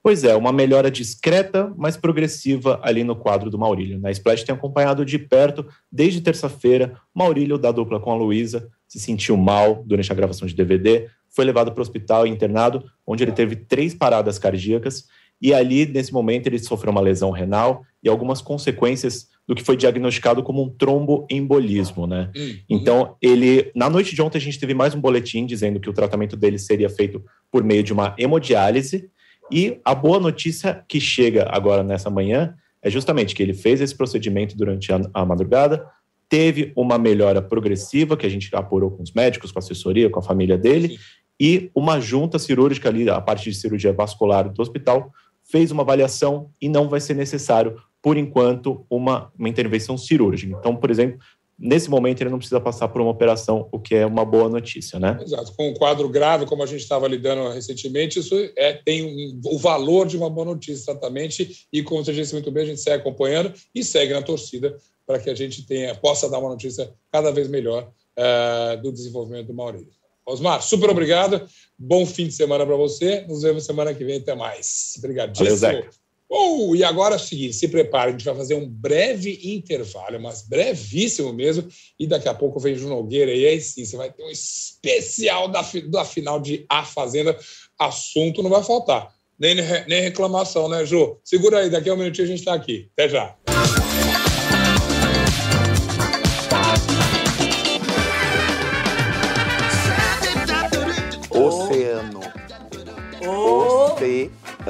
[0.03, 3.99] Pois é, uma melhora discreta, mas progressiva ali no quadro do Maurílio.
[3.99, 4.11] Na né?
[4.11, 6.97] Splash tem acompanhado de perto desde terça-feira.
[7.13, 11.45] Maurílio, da dupla com a Luísa, se sentiu mal durante a gravação de DVD, foi
[11.45, 15.05] levado para o hospital e internado, onde ele teve três paradas cardíacas
[15.41, 19.75] e ali, nesse momento, ele sofreu uma lesão renal e algumas consequências do que foi
[19.75, 22.29] diagnosticado como um tromboembolismo, né?
[22.35, 22.57] Uhum.
[22.69, 25.93] Então, ele, na noite de ontem, a gente teve mais um boletim dizendo que o
[25.93, 29.09] tratamento dele seria feito por meio de uma hemodiálise.
[29.51, 33.95] E a boa notícia que chega agora nessa manhã é justamente que ele fez esse
[33.95, 35.85] procedimento durante a, a madrugada,
[36.29, 40.19] teve uma melhora progressiva que a gente apurou com os médicos, com a assessoria, com
[40.19, 40.97] a família dele, Sim.
[41.39, 45.11] e uma junta cirúrgica ali, a parte de cirurgia vascular do hospital,
[45.51, 50.55] fez uma avaliação e não vai ser necessário, por enquanto, uma, uma intervenção cirúrgica.
[50.57, 51.19] Então, por exemplo,
[51.59, 54.99] nesse momento ele não precisa passar por uma operação, o que é uma boa notícia,
[54.99, 55.19] né?
[55.21, 55.53] Exato.
[55.55, 59.59] Com um quadro grave, como a gente estava lidando recentemente, isso é, tem um, o
[59.59, 61.67] valor de uma boa notícia, exatamente.
[61.71, 65.19] E como você disse muito bem, a gente segue acompanhando e segue na torcida para
[65.19, 69.53] que a gente tenha, possa dar uma notícia cada vez melhor uh, do desenvolvimento do
[69.53, 70.00] Maurício.
[70.31, 71.47] Osmar, super obrigado.
[71.77, 73.21] Bom fim de semana para você.
[73.27, 74.17] Nos vemos semana que vem.
[74.17, 74.93] Até mais.
[74.97, 75.57] Obrigadíssimo.
[75.57, 75.89] Valeu,
[76.33, 80.17] Oh, e agora é o seguinte, se prepare, a gente vai fazer um breve intervalo,
[80.17, 81.67] mas brevíssimo mesmo,
[81.99, 85.49] e daqui a pouco vem Ju Nogueira, e aí sim, você vai ter um especial
[85.49, 87.37] da, da final de A Fazenda,
[87.77, 89.55] assunto não vai faltar, nem,
[89.87, 91.19] nem reclamação, né, Ju?
[91.21, 92.89] Segura aí, daqui a um minutinho a gente está aqui.
[92.93, 93.35] Até já.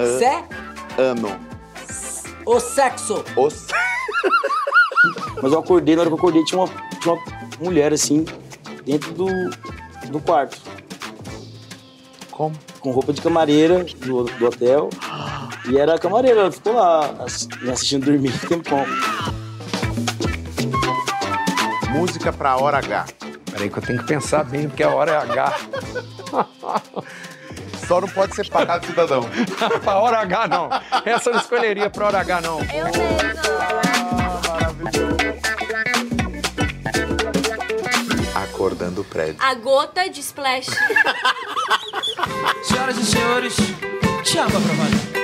[0.01, 1.39] Oceano.
[2.45, 3.23] O sexo.
[3.35, 3.47] O
[5.41, 6.67] Mas eu acordei, na hora que eu acordei, tinha uma,
[6.99, 7.23] tinha uma
[7.59, 8.25] mulher assim,
[8.85, 9.27] dentro do,
[10.09, 10.59] do quarto.
[12.31, 12.55] Como?
[12.79, 14.89] Com roupa de camareira do, do hotel.
[15.69, 17.13] E era a camareira, ela ficou lá
[17.61, 18.85] me assistindo dormir tempão.
[21.91, 23.05] Música pra hora H.
[23.51, 25.59] Peraí que eu tenho que pensar bem, porque a hora é H.
[27.91, 29.29] Só não pode ser pagado cidadão.
[29.83, 30.69] pra hora H, não.
[31.03, 32.59] Essa eu não escolheria pra hora H, não.
[32.61, 33.01] Eu mesmo.
[38.33, 39.35] Acordando o prédio.
[39.39, 40.67] A gota de splash.
[42.63, 43.57] Senhoras e senhores,
[44.23, 45.20] Thiago Aprovado.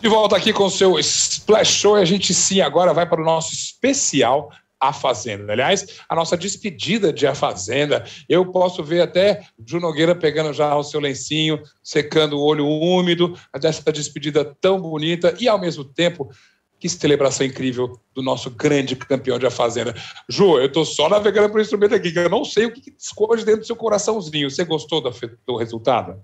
[0.00, 3.20] De volta aqui com o seu Splash Show e a gente sim agora vai para
[3.20, 5.52] o nosso especial A Fazenda.
[5.52, 8.02] Aliás, a nossa despedida de A Fazenda.
[8.26, 13.38] Eu posso ver até Ju Nogueira pegando já o seu lencinho, secando o olho úmido,
[13.60, 16.30] dessa despedida tão bonita e ao mesmo tempo
[16.78, 19.94] que celebração incrível do nosso grande campeão de A Fazenda.
[20.30, 23.44] Ju, eu tô só navegando por instrumento aqui, que eu não sei o que esconde
[23.44, 24.50] dentro do seu coraçãozinho.
[24.50, 26.18] Você gostou do resultado?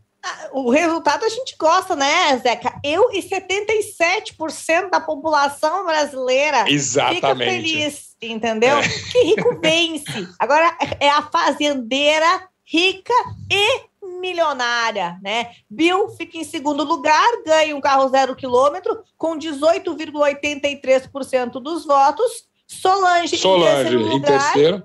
[0.53, 2.73] O resultado a gente gosta, né, Zeca?
[2.83, 7.17] Eu e 77% da população brasileira Exatamente.
[7.17, 8.79] fica feliz, entendeu?
[8.79, 8.89] É.
[9.13, 10.29] Que rico vence.
[10.39, 13.13] Agora é a fazendeira rica
[13.51, 13.87] e
[14.21, 15.51] milionária, né?
[15.69, 22.47] Bill fica em segundo lugar, ganha um carro zero quilômetro com 18,83% dos votos.
[22.67, 24.83] Solange, Solange em terceiro, lugar, em terceiro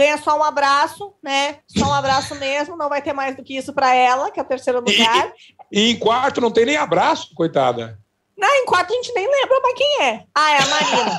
[0.00, 1.58] ganha só um abraço, né?
[1.66, 4.42] Só um abraço mesmo, não vai ter mais do que isso para ela, que é
[4.42, 5.30] o terceiro lugar.
[5.70, 7.98] E, e, em quarto não tem nem abraço, coitada.
[8.36, 10.24] Não, em quarto a gente nem lembra mais quem é.
[10.34, 11.18] Ah, é a Marina.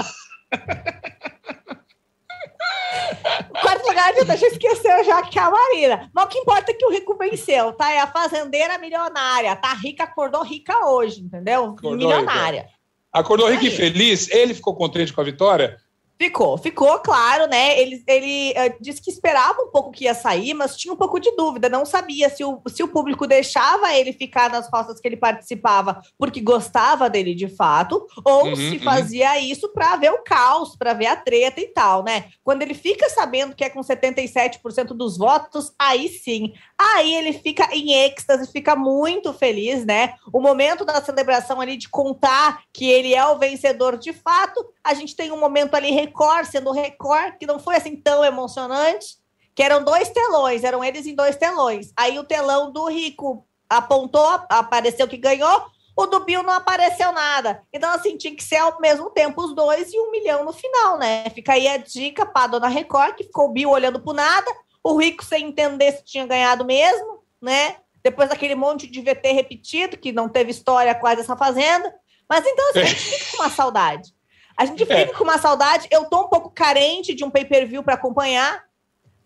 [3.61, 6.09] quarto lugar, a gente esqueceu já que é a Marina.
[6.11, 7.91] Mas o que importa é que o rico venceu, tá?
[7.91, 9.55] É a fazendeira milionária.
[9.55, 11.65] Tá rica, acordou rica hoje, entendeu?
[11.65, 12.61] Acordou milionária.
[12.61, 12.73] Rica.
[13.13, 14.27] Acordou rica e feliz.
[14.31, 15.77] Ele ficou contente com a vitória?
[16.21, 17.79] Ficou, ficou claro, né?
[17.79, 21.19] Ele, ele uh, disse que esperava um pouco que ia sair, mas tinha um pouco
[21.19, 25.07] de dúvida, não sabia se o, se o público deixava ele ficar nas roças que
[25.07, 28.83] ele participava porque gostava dele de fato, ou uhum, se uhum.
[28.83, 32.25] fazia isso para ver o caos, para ver a treta e tal, né?
[32.43, 37.67] Quando ele fica sabendo que é com 77% dos votos, aí sim, aí ele fica
[37.75, 40.13] em êxtase, fica muito feliz, né?
[40.31, 44.93] O momento da celebração ali de contar que ele é o vencedor de fato, a
[44.93, 49.15] gente tem um momento ali Record, sendo Record, que não foi assim tão emocionante,
[49.55, 51.91] que eram dois telões, eram eles em dois telões.
[51.95, 57.63] Aí o telão do Rico apontou, apareceu que ganhou, o do Bill não apareceu nada.
[57.71, 60.97] Então, assim, tinha que ser ao mesmo tempo os dois e um milhão no final,
[60.97, 61.29] né?
[61.29, 64.49] Fica aí a dica para dona Record, que ficou o Bill olhando pro nada,
[64.83, 67.77] o Rico sem entender se tinha ganhado mesmo, né?
[68.03, 71.93] Depois daquele monte de VT repetido, que não teve história quase essa fazenda.
[72.27, 74.13] Mas então, assim, a gente fica com uma saudade.
[74.57, 75.05] A gente fica é.
[75.07, 75.87] com uma saudade.
[75.91, 78.63] Eu tô um pouco carente de um pay-per-view para acompanhar,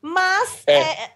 [0.02, 0.80] mas é.
[0.80, 1.12] É,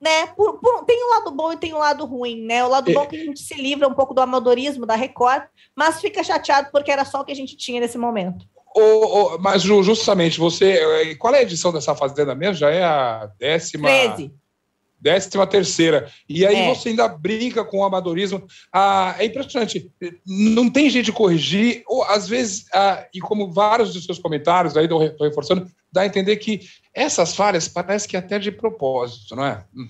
[0.00, 2.64] né, por, por, tem um lado bom e tem um lado ruim, né?
[2.64, 5.44] O lado bom é que a gente se livra um pouco do amadorismo da Record,
[5.74, 8.44] mas fica chateado porque era só o que a gente tinha nesse momento.
[8.76, 10.72] Oh, oh, mas, justamente, você.
[10.72, 12.54] Eh, qual é a edição dessa Fazenda mesmo?
[12.54, 13.88] Já é a décima.
[13.88, 14.43] 13
[15.04, 16.10] décima terceira.
[16.26, 16.74] E aí é.
[16.74, 18.46] você ainda brinca com o amadorismo.
[18.72, 19.92] Ah, é impressionante.
[20.26, 24.74] Não tem jeito de corrigir, ou às vezes, ah, e como vários dos seus comentários,
[24.76, 26.62] aí estou reforçando, dá a entender que
[26.94, 29.62] essas falhas parece que é até de propósito, não é?
[29.76, 29.86] Hum.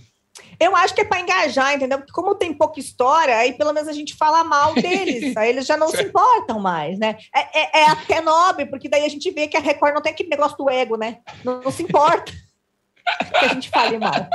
[0.58, 1.98] Eu acho que é para engajar, entendeu?
[1.98, 5.64] Porque como tem pouca história, aí pelo menos a gente fala mal deles, aí eles
[5.64, 7.16] já não se importam mais, né?
[7.32, 10.12] É, é, é, até nobre, porque daí a gente vê que a Record não tem
[10.12, 11.18] aquele negócio do ego, né?
[11.44, 12.32] Não, não se importa
[13.38, 14.28] que a gente fale mal.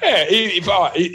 [0.00, 0.60] É, e,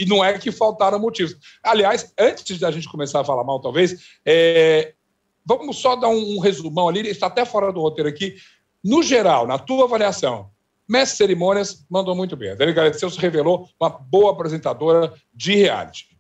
[0.01, 1.35] e, não é que faltaram motivos.
[1.63, 4.93] Aliás, antes da gente começar a falar mal, talvez, é,
[5.45, 8.35] vamos só dar um, um resumão ali, está até fora do roteiro aqui.
[8.83, 10.49] No geral, na tua avaliação,
[10.87, 12.49] Mestre Cerimônias mandou muito bem.
[12.49, 16.12] A Adriane Galisteu se revelou uma boa apresentadora de reality.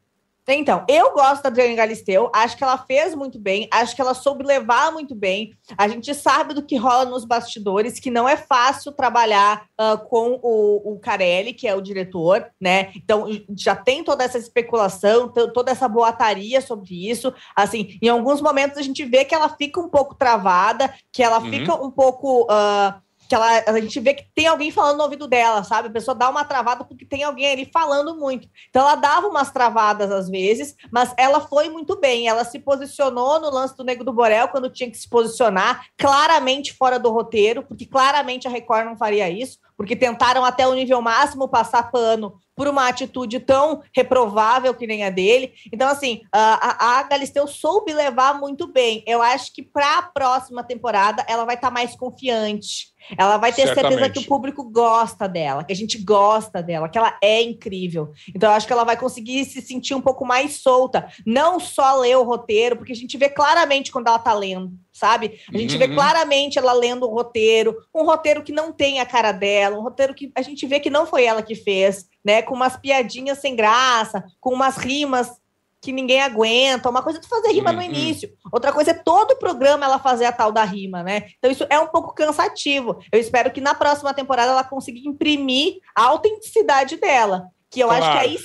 [0.47, 4.13] Então, eu gosto da Adriane Galisteu, acho que ela fez muito bem, acho que ela
[4.13, 5.53] soube levar muito bem.
[5.77, 10.39] A gente sabe do que rola nos bastidores, que não é fácil trabalhar uh, com
[10.43, 12.91] o, o Carelli, que é o diretor, né?
[12.95, 13.25] Então,
[13.57, 17.33] já tem toda essa especulação, toda essa boataria sobre isso.
[17.55, 21.39] Assim, em alguns momentos a gente vê que ela fica um pouco travada, que ela
[21.39, 21.49] uhum.
[21.49, 22.43] fica um pouco.
[22.43, 25.87] Uh, que ela, a gente vê que tem alguém falando no ouvido dela, sabe?
[25.87, 28.47] A pessoa dá uma travada porque tem alguém ali falando muito.
[28.69, 32.27] Então ela dava umas travadas às vezes, mas ela foi muito bem.
[32.27, 36.73] Ela se posicionou no lance do Nego do Borel quando tinha que se posicionar, claramente
[36.73, 41.01] fora do roteiro, porque claramente a Record não faria isso, porque tentaram até o nível
[41.01, 45.53] máximo passar pano por uma atitude tão reprovável que nem a dele.
[45.73, 49.03] Então, assim, a, a Galisteu soube levar muito bem.
[49.07, 53.51] Eu acho que para a próxima temporada ela vai estar tá mais confiante ela vai
[53.51, 53.99] ter Certamente.
[53.99, 58.11] certeza que o público gosta dela, que a gente gosta dela, que ela é incrível.
[58.33, 61.07] Então, eu acho que ela vai conseguir se sentir um pouco mais solta.
[61.25, 65.39] Não só ler o roteiro, porque a gente vê claramente quando ela tá lendo, sabe?
[65.53, 65.79] A gente uhum.
[65.79, 69.83] vê claramente ela lendo o roteiro, um roteiro que não tem a cara dela, um
[69.83, 72.41] roteiro que a gente vê que não foi ela que fez, né?
[72.41, 75.42] Com umas piadinhas sem graça, com umas rimas
[75.83, 78.93] que ninguém aguenta, uma coisa é tu fazer rima hum, no início, outra coisa é
[78.93, 81.25] todo o programa ela fazer a tal da rima, né?
[81.37, 82.99] Então isso é um pouco cansativo.
[83.11, 88.03] Eu espero que na próxima temporada ela consiga imprimir a autenticidade dela, que eu claro.
[88.03, 88.37] acho que aí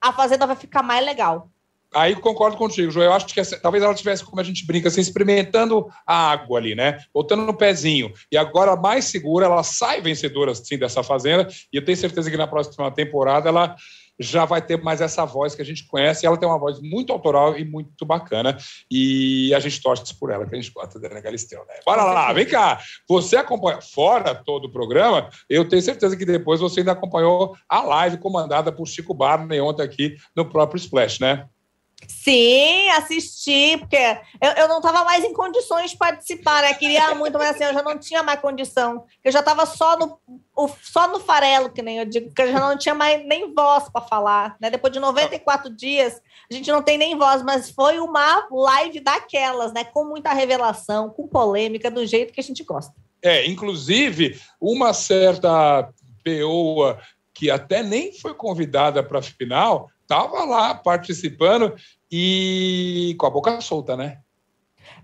[0.00, 1.48] a Fazenda vai ficar mais legal.
[1.92, 3.06] aí concordo contigo, João.
[3.06, 6.58] Eu acho que essa- talvez ela tivesse, como a gente brinca, assim, experimentando a água
[6.58, 6.98] ali, né?
[7.12, 8.12] Botando no pezinho.
[8.30, 11.48] E agora, mais segura, ela sai vencedora, assim, dessa fazenda.
[11.72, 13.74] E eu tenho certeza que na próxima temporada ela
[14.20, 16.26] já vai ter mais essa voz que a gente conhece.
[16.26, 18.58] Ela tem uma voz muito autoral e muito bacana.
[18.90, 21.74] E a gente torce por ela, que a gente gosta da Ana Galisteu, né?
[21.86, 22.78] Bora lá, vem cá.
[23.08, 27.82] Você acompanha, fora todo o programa, eu tenho certeza que depois você ainda acompanhou a
[27.82, 31.46] live comandada por Chico Barney ontem aqui no próprio Splash, né?
[32.08, 33.96] Sim, assisti, porque
[34.40, 36.74] eu, eu não estava mais em condições de participar, né?
[36.74, 39.04] Queria muito, mas assim, eu já não tinha mais condição.
[39.24, 40.18] Eu já estava só no,
[40.54, 43.52] o- só no farelo, que nem eu digo, porque eu já não tinha mais nem
[43.54, 44.70] voz para falar, né?
[44.70, 49.72] Depois de 94 dias, a gente não tem nem voz, mas foi uma live daquelas,
[49.72, 49.84] né?
[49.84, 52.92] Com muita revelação, com polêmica, do jeito que a gente gosta.
[53.22, 55.88] É, inclusive, uma certa
[56.22, 56.98] peoa
[57.32, 61.72] que até nem foi convidada para a final, estava lá participando
[62.10, 64.18] e com a boca solta, né?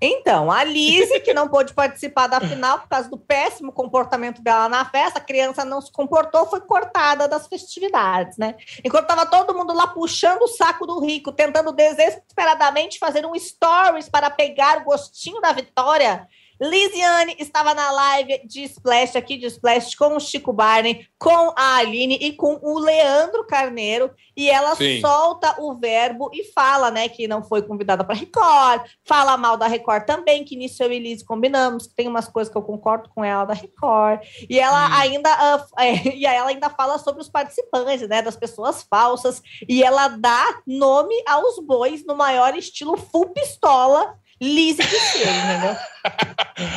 [0.00, 4.68] Então, a Lise, que não pôde participar da final por causa do péssimo comportamento dela
[4.68, 8.56] na festa, a criança não se comportou, foi cortada das festividades, né?
[8.84, 14.08] Enquanto estava todo mundo lá puxando o saco do rico, tentando desesperadamente fazer um stories
[14.08, 16.26] para pegar o gostinho da vitória,
[16.60, 21.76] Lisiane estava na live de Splash, aqui de Splash, com o Chico Barney, com a
[21.76, 25.00] Aline e com o Leandro Carneiro, e ela Sim.
[25.00, 29.66] solta o verbo e fala, né, que não foi convidada para Record, fala mal da
[29.66, 33.10] Record também, que nisso eu e Liz combinamos, que tem umas coisas que eu concordo
[33.14, 37.28] com ela da Record, e ela ainda ah, é, e ela ainda fala sobre os
[37.28, 43.28] participantes, né, das pessoas falsas, e ela dá nome aos bois no maior estilo full
[43.30, 45.76] pistola, Liz e Cristina, entendeu?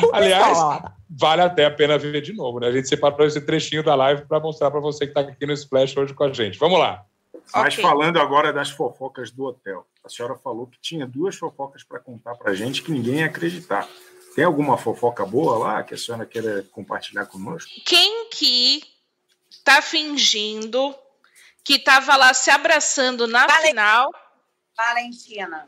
[0.12, 0.58] Aliás,
[1.08, 2.68] vale até a pena ver de novo, né?
[2.68, 5.52] A gente separou esse trechinho da live para mostrar para você que está aqui no
[5.52, 6.58] Splash hoje com a gente.
[6.58, 7.04] Vamos lá.
[7.54, 11.98] Mas falando agora das fofocas do hotel, a senhora falou que tinha duas fofocas para
[11.98, 13.88] contar para gente que ninguém ia acreditar.
[14.34, 17.70] Tem alguma fofoca boa lá que a senhora queira compartilhar conosco?
[17.84, 18.82] Quem que
[19.64, 20.94] tá fingindo
[21.64, 24.12] que tava lá se abraçando na final?
[24.76, 25.66] Valentina.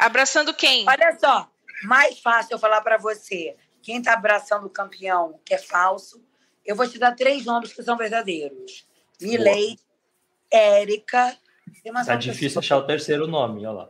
[0.00, 0.86] Abraçando quem?
[0.88, 1.48] Olha só,
[1.84, 3.56] mais fácil eu falar para você.
[3.82, 6.24] Quem tá abraçando o campeão que é falso,
[6.64, 8.86] eu vou te dar três nomes que são verdadeiros.
[9.20, 9.78] Milei,
[10.50, 11.36] Érica.
[12.04, 12.62] Tá difícil pessoa.
[12.62, 13.88] achar o terceiro nome, olha lá.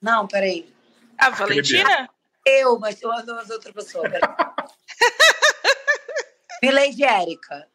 [0.00, 0.72] Não, peraí.
[1.18, 2.08] A Valentina?
[2.44, 4.08] Eu, mas tem umas outra pessoa.
[4.08, 4.20] Peraí.
[6.62, 7.68] Milei de Érica.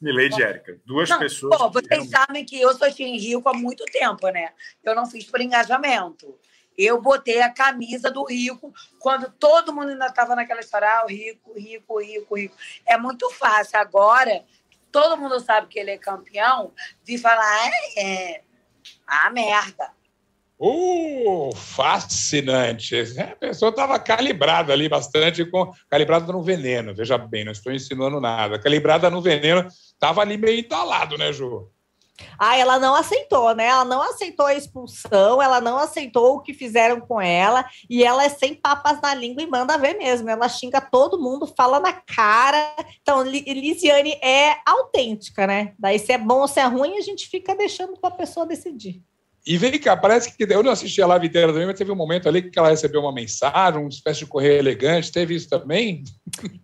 [0.00, 1.56] Mileide e Érica, duas Não, pessoas.
[1.56, 4.50] Pô, que vocês sabem que eu sou Team Rico há muito tempo, né?
[4.82, 6.38] Eu não fiz por engajamento.
[6.76, 11.52] Eu botei a camisa do Rico quando todo mundo ainda estava naquela história, ah, Rico,
[11.54, 12.56] Rico, Rico, Rico.
[12.86, 13.78] É muito fácil.
[13.78, 14.44] Agora,
[14.90, 16.72] todo mundo sabe que ele é campeão,
[17.04, 18.42] de falar, é, é
[19.06, 19.90] ah, merda.
[20.62, 22.94] Uh, fascinante.
[23.18, 26.94] A pessoa estava calibrada ali bastante, com calibrada no veneno.
[26.94, 28.58] Veja bem, não estou ensinando nada.
[28.58, 31.70] Calibrada no veneno, estava ali meio entalado, né, Ju?
[32.38, 33.66] Ah, ela não aceitou, né?
[33.66, 38.24] Ela não aceitou a expulsão, ela não aceitou o que fizeram com ela, e ela
[38.24, 40.28] é sem papas na língua e manda ver mesmo.
[40.28, 42.74] Ela xinga todo mundo, fala na cara.
[43.00, 45.74] Então, Li- Lisiane é autêntica, né?
[45.78, 48.46] Daí, se é bom ou se é ruim, a gente fica deixando para a pessoa
[48.46, 49.02] decidir.
[49.46, 51.96] E vem cá, parece que eu não assisti a live inteira também, mas teve um
[51.96, 55.10] momento ali que ela recebeu uma mensagem, uma espécie de correio elegante.
[55.10, 56.04] Teve isso também?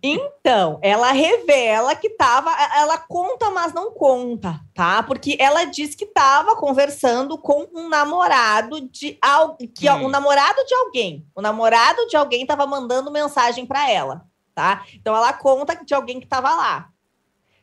[0.01, 5.01] Então, ela revela que tava, ela conta, mas não conta, tá?
[5.01, 10.05] Porque ela diz que tava conversando com um namorado de alguém, que Hum.
[10.05, 14.85] o namorado de alguém, o namorado de alguém tava mandando mensagem para ela, tá?
[14.93, 16.89] Então ela conta de alguém que tava lá.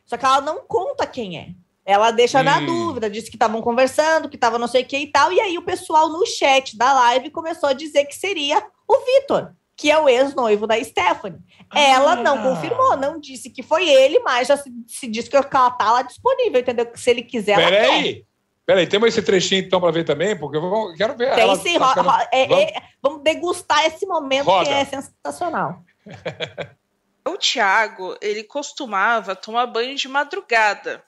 [0.05, 1.49] Só que ela não conta quem é.
[1.85, 2.65] Ela deixa na Hum.
[2.65, 5.57] dúvida, disse que estavam conversando, que tava não sei o que e tal, e aí
[5.57, 9.97] o pessoal no chat da live começou a dizer que seria o Vitor, que é
[9.99, 11.39] o ex-noivo da Stephanie.
[11.75, 15.45] Ela não confirmou, não disse que foi ele, mas já se, se disse que ela
[15.45, 16.85] tá lá disponível, entendeu?
[16.87, 17.81] Que se ele quiser, ela quer.
[17.87, 18.25] Peraí.
[18.65, 21.55] Peraí, temos esse trechinho então para ver também, porque eu vou- quero ver Tem ela.
[21.55, 24.65] sim, ro- ro- é- Vamos- é- vamos degustar esse momento Roda.
[24.65, 25.83] que é sensacional.
[27.27, 31.03] O Thiago, ele costumava tomar banho de madrugada.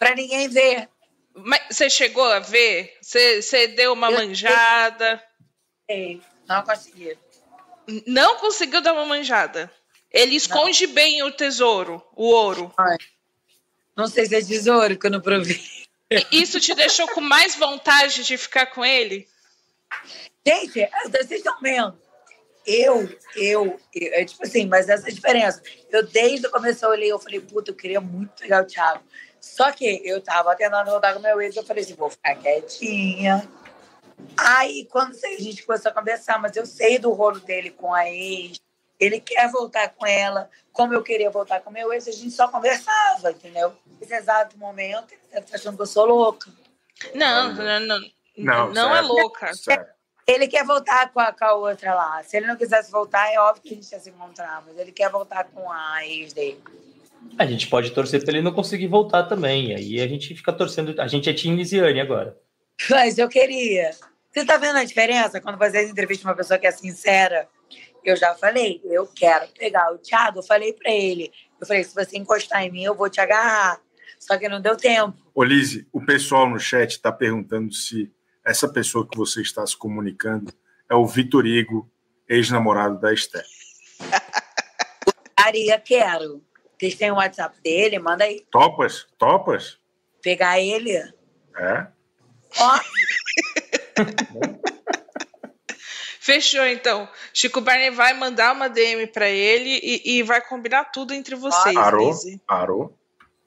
[0.00, 0.88] Pra ninguém ver.
[1.34, 2.96] Mas você chegou a ver?
[3.02, 5.22] Você, você deu uma Eu- manjada?
[5.88, 7.16] Ei, não consegui.
[8.06, 9.70] Não conseguiu dar uma manjada.
[10.10, 12.74] Ele esconde bem o tesouro, o ouro.
[13.94, 15.60] Não sei se é tesouro que eu não provei.
[16.32, 19.28] Isso te deixou com mais vontade de ficar com ele?
[20.44, 22.00] Gente, vocês estão vendo?
[22.66, 25.62] Eu, eu, eu, é tipo assim, mas essa é a diferença.
[25.90, 29.04] Eu, desde o começo, eu olhei eu falei, puta, eu queria muito pegar o Thiago.
[29.40, 33.48] Só que eu tava tentando voltar com meu ex, eu falei assim, vou ficar quietinha,
[34.36, 38.08] Aí, quando a gente começou a conversar, mas eu sei do rolo dele com a
[38.08, 38.60] ex,
[38.98, 42.48] ele quer voltar com ela, como eu queria voltar com meu ex, a gente só
[42.48, 43.74] conversava, entendeu?
[44.00, 46.50] Nesse exato momento, ele estar achando que eu sou louca.
[47.14, 48.00] Não, não, não,
[48.36, 49.50] Não, não, é louca.
[50.26, 52.22] Ele quer voltar com a, com a outra lá.
[52.22, 54.92] Se ele não quisesse voltar, é óbvio que a gente ia se encontrar, mas ele
[54.92, 56.62] quer voltar com a ex dele.
[57.38, 59.74] A gente pode torcer pra ele não conseguir voltar também.
[59.74, 61.00] Aí a gente fica torcendo.
[61.00, 62.36] A gente é Tim Lisiane agora.
[62.88, 63.90] Mas eu queria.
[64.30, 67.48] Você tá vendo a diferença quando você entrevista uma pessoa que é sincera?
[68.04, 70.38] Eu já falei, eu quero pegar o Thiago.
[70.38, 71.30] Eu falei pra ele.
[71.60, 73.80] Eu falei, se você encostar em mim, eu vou te agarrar.
[74.18, 75.16] Só que não deu tempo.
[75.34, 78.10] Ô, Lise, o pessoal no chat está perguntando se
[78.44, 80.52] essa pessoa que você está se comunicando
[80.88, 81.90] é o Vitor Igo,
[82.28, 83.44] ex-namorado da Esther.
[85.38, 86.42] Maria, quero.
[86.80, 87.98] Vocês têm o WhatsApp dele?
[87.98, 88.40] Manda aí.
[88.50, 89.06] Topas?
[89.18, 89.76] Topas?
[90.22, 90.96] Pegar ele.
[90.96, 91.86] É?
[92.58, 92.80] Ó,
[96.18, 97.06] Fechou, então.
[97.34, 101.76] Chico Barney vai mandar uma DM pra ele e, e vai combinar tudo entre vocês?
[101.98, 102.40] Lizzy.
[102.48, 102.94] Arô?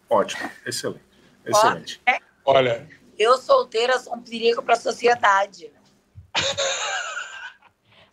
[0.08, 0.52] Ótimo.
[0.64, 1.02] Excelente.
[1.44, 2.00] Excelente.
[2.06, 5.72] ó, é, Olha, eu solteira sou um perigo pra sociedade.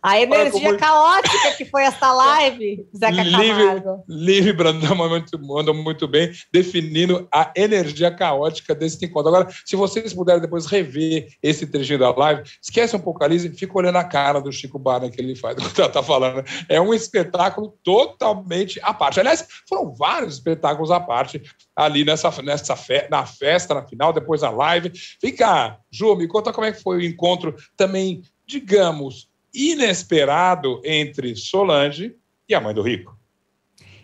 [0.01, 4.03] A energia como- caótica que foi essa live, Zeca Livre, Camargo.
[4.09, 9.29] Livre Brandão manda muito, manda muito bem, definindo a energia caótica desse encontro.
[9.29, 13.43] Agora, se vocês puderem depois rever esse trechinho da live, esquece um pouco a Liz
[13.43, 16.43] e fica olhando a cara do Chico Barney que ele faz, quando ela tá falando.
[16.67, 19.19] É um espetáculo totalmente à parte.
[19.19, 21.41] Aliás, foram vários espetáculos à parte
[21.75, 24.91] ali nessa, nessa fe, na festa, na final, depois na live.
[25.37, 32.15] Cá, Ju, me conta como é que foi o encontro também, digamos, inesperado entre Solange
[32.47, 33.20] e a mãe do Rico.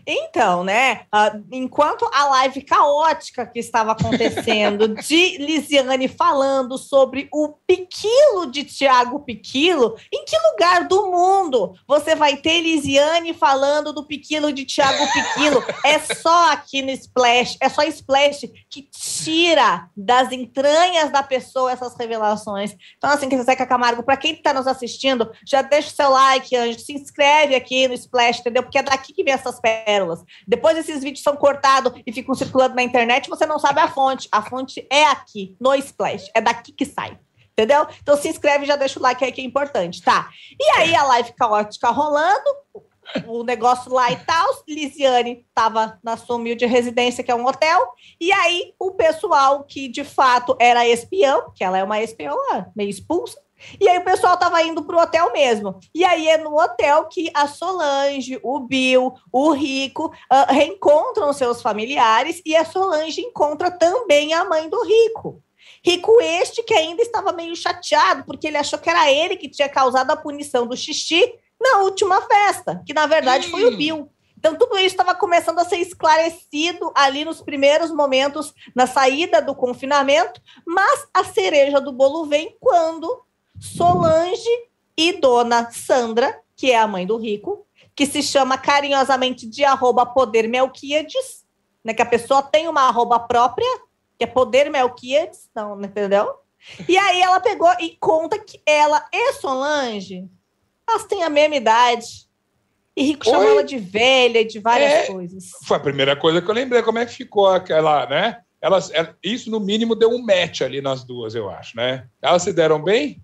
[0.09, 1.01] Então, né?
[1.11, 8.63] ah, enquanto a live caótica que estava acontecendo de Lisiane falando sobre o Piquilo de
[8.63, 14.63] Tiago Piquilo, em que lugar do mundo você vai ter Lisiane falando do Piquilo de
[14.63, 15.61] Tiago Piquilo?
[15.83, 21.95] É só aqui no Splash, é só Splash que tira das entranhas da pessoa essas
[21.97, 22.75] revelações.
[22.97, 26.55] Então, assim, que Zeca Camargo, para quem está nos assistindo, já deixa o seu like,
[26.55, 28.63] anjo, se inscreve aqui no Splash, entendeu?
[28.63, 29.59] Porque é daqui que vem essas
[29.97, 30.23] pérolas.
[30.47, 34.27] Depois esses vídeos são cortados e ficam circulando na internet, você não sabe a fonte.
[34.31, 36.29] A fonte é aqui, no Splash.
[36.35, 37.17] É daqui que sai.
[37.51, 37.87] Entendeu?
[38.03, 40.29] Então se inscreve e já deixa o like aí que é importante, tá?
[40.59, 42.45] E aí a live caótica rolando,
[43.25, 44.63] o negócio lá e tal.
[44.67, 47.93] Lisiane estava na sua humilde residência, que é um hotel.
[48.21, 52.67] E aí o pessoal que de fato era espião, porque ela é uma espiã lá,
[52.75, 53.39] meio expulsa.
[53.79, 55.79] E aí o pessoal tava indo pro hotel mesmo.
[55.93, 61.61] E aí é no hotel que a Solange, o Bill, o Rico ah, reencontram seus
[61.61, 65.41] familiares e a Solange encontra também a mãe do Rico.
[65.83, 69.69] Rico este que ainda estava meio chateado porque ele achou que era ele que tinha
[69.69, 74.11] causado a punição do xixi na última festa, que na verdade foi o Bill.
[74.37, 79.55] Então, tudo isso estava começando a ser esclarecido ali nos primeiros momentos na saída do
[79.55, 83.25] confinamento, mas a cereja do bolo vem quando
[83.59, 84.49] Solange
[84.97, 90.05] e Dona Sandra, que é a mãe do Rico, que se chama carinhosamente de arroba
[90.05, 91.45] Poder Melquiades,
[91.83, 93.67] né, que a pessoa tem uma arroba própria,
[94.17, 96.31] que é Poder Melquiades, não, entendeu?
[96.87, 100.27] E aí ela pegou e conta que ela e Solange,
[100.89, 102.27] elas têm a mesma idade.
[102.95, 103.51] E Rico chamou Oi?
[103.51, 105.05] ela de velha e de várias É.
[105.05, 105.51] coisas.
[105.65, 108.41] Foi a primeira coisa que eu lembrei, como é que ficou aquela, né?
[108.59, 112.07] Elas, ela- isso, no mínimo, deu um match ali nas duas, eu acho, né?
[112.19, 113.21] Elas se deram bem?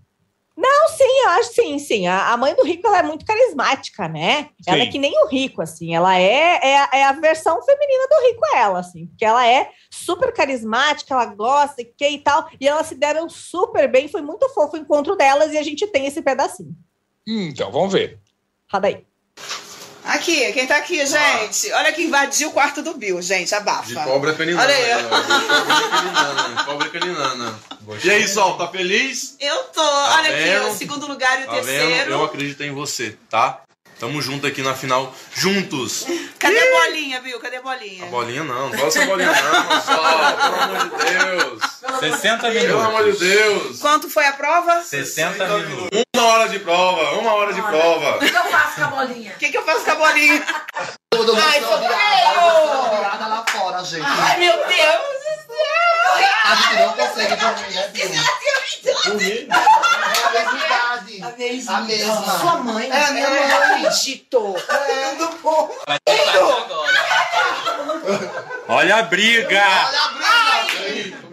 [0.66, 2.07] Não, sim, eu acho sim, sim.
[2.07, 4.47] A, a mãe do Rico ela é muito carismática, né?
[4.66, 4.91] Ela é Sim.
[4.91, 5.93] que nem o Rico, assim.
[5.93, 9.07] Ela é, é, a- é a versão feminina do Rico, ela, assim.
[9.07, 12.47] Porque ela é super carismática, ela gosta e que e tal.
[12.61, 14.07] E elas se deram super bem.
[14.07, 16.74] Foi muito fofo o encontro delas e a gente tem esse pedacinho.
[17.28, 18.22] Hum, então, vamos ver.
[18.72, 19.05] Roda aí.
[20.05, 21.71] Aqui, quem tá aqui, gente?
[21.71, 23.87] Olha que invadiu o quarto do Bill, gente, abafa.
[23.87, 24.63] De cobra caninana.
[24.63, 25.03] Olha aí.
[25.89, 27.59] Caninana, Cobra caninana.
[28.03, 29.35] E aí, Sol, tá feliz?
[29.39, 29.81] Eu tô.
[29.81, 30.67] Tá Olha aqui, vendo?
[30.69, 31.65] o segundo lugar e o Tá vendo?
[31.65, 32.11] terceiro.
[32.11, 33.61] Eu acredito em você, tá?
[34.03, 36.05] Tamo junto aqui na final, juntos.
[36.37, 37.39] Cadê a bolinha, Bill?
[37.39, 38.03] Cadê a bolinha?
[38.03, 40.03] A bolinha não, não gosta dessa bolinha não, Sol,
[40.41, 41.63] pelo amor de Deus.
[42.01, 43.79] 60 Pelo amor de Deus.
[43.79, 44.81] Quanto foi a prova?
[44.81, 46.01] 60 minutos.
[46.17, 48.17] Uma hora de prova, uma hora de prova.
[48.17, 49.31] O que eu faço com a bolinha?
[49.31, 50.45] O que, que eu faço com a bolinha?
[51.13, 54.05] Ai, sou virada lá fora, gente.
[54.05, 55.22] Ai, meu Deus!
[56.45, 57.87] A gente não consegue dormir, é
[59.05, 59.47] Dormir?
[61.23, 61.77] A mesma.
[61.77, 62.39] A mesma.
[62.39, 62.89] Sua mãe?
[62.91, 63.49] É a minha É, mãe.
[63.49, 64.55] eu acredito.
[64.69, 65.15] É.
[65.15, 65.69] Tudo bom.
[68.67, 69.63] Olha a briga!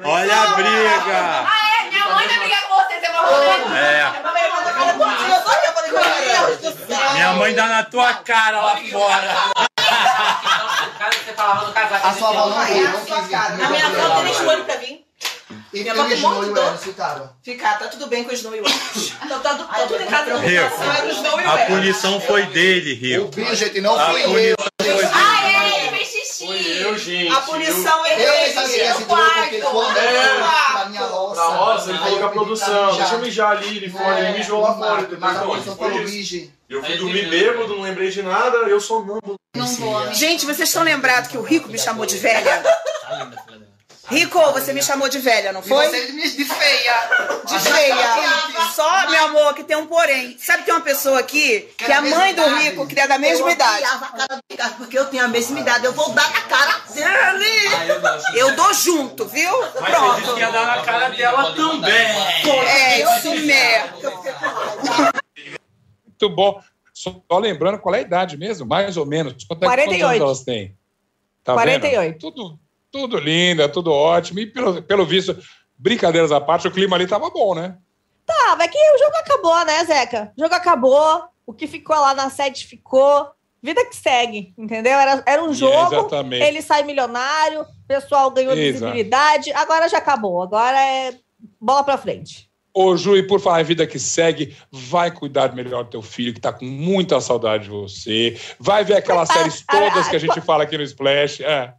[0.05, 1.21] Olha a briga!
[1.49, 1.91] Ah, é?
[1.91, 3.21] Minha mãe vai brigar com você, você vai
[3.77, 4.11] É.
[7.15, 9.51] Minha mãe dá na tua cara lá fora.
[11.41, 13.35] A sua avó não veio, não quis vir.
[13.35, 15.07] A minha avó tem nem olho pra vir.
[15.73, 16.79] E Minha avó com um monte de e o dor.
[17.43, 18.65] Ficar, tá tudo bem com o Snow e o.
[19.25, 20.35] Então tá, tá tudo em casa.
[20.35, 23.29] O o a punição foi dele, Rio.
[23.29, 24.57] Bridget, não A fui punição eu.
[24.59, 25.09] foi dele.
[25.13, 26.41] Ah, é, ele fez
[26.91, 27.33] eu, gente.
[27.33, 28.59] A punição é Eu dele.
[28.61, 30.37] esse no duro porque quando É.
[30.37, 30.41] eu
[30.73, 31.41] pra minha roça.
[31.41, 32.97] Na roça, ele falou com a eu pedi pra produção.
[32.97, 35.09] Deixa eu mijar ali, ele foi, ele mijou lá fora.
[35.21, 36.41] A.
[36.69, 39.21] Eu fui dormir bêbado, não lembrei de nada, eu sou não.
[40.13, 42.63] Gente, vocês estão lembrados que o Rico me chamou de velha?
[44.11, 45.87] Rico, você me chamou de velha, não foi?
[45.87, 46.95] E você me de feia.
[47.47, 47.97] De feia.
[48.75, 50.37] Só, meu amor, que tem um porém.
[50.39, 53.19] Sabe que tem uma pessoa aqui que é a mãe do Rico, que é da
[53.19, 53.87] mesma idade.
[54.77, 58.11] Porque eu tenho a mesma idade, eu vou dar na cara dele.
[58.35, 59.51] Eu dou junto, viu?
[59.61, 60.35] Mas você disse Pronto.
[60.35, 61.93] que ia dar na cara dela também.
[62.69, 64.23] É, isso mesmo.
[66.05, 66.61] Muito bom.
[66.93, 69.45] Só lembrando qual é a idade mesmo, mais ou menos.
[69.45, 70.01] Quanto é, 48.
[70.01, 70.77] Quantos anos elas têm?
[71.43, 72.13] Tá 48.
[72.13, 72.19] Vendo?
[72.19, 72.59] Tudo,
[72.91, 74.41] tudo linda, tudo ótimo.
[74.41, 75.37] E pelo, pelo visto,
[75.77, 77.77] brincadeiras à parte, o clima ali tava bom, né?
[78.27, 80.33] Tá, vai que o jogo acabou, né, Zeca?
[80.37, 83.29] O jogo acabou, o que ficou lá na sede ficou.
[83.63, 84.93] Vida que segue, entendeu?
[84.93, 86.43] Era, era um jogo, Exatamente.
[86.43, 88.73] ele sai milionário, o pessoal ganhou Exato.
[88.73, 91.15] visibilidade, agora já acabou, agora é
[91.61, 92.49] bola pra frente.
[92.73, 96.33] Ô, Ju, e por falar em vida que segue, vai cuidar melhor do teu filho,
[96.33, 98.41] que tá com muita saudade de você.
[98.59, 101.41] Vai ver aquelas séries todas que a gente fala aqui no Splash.
[101.41, 101.75] É.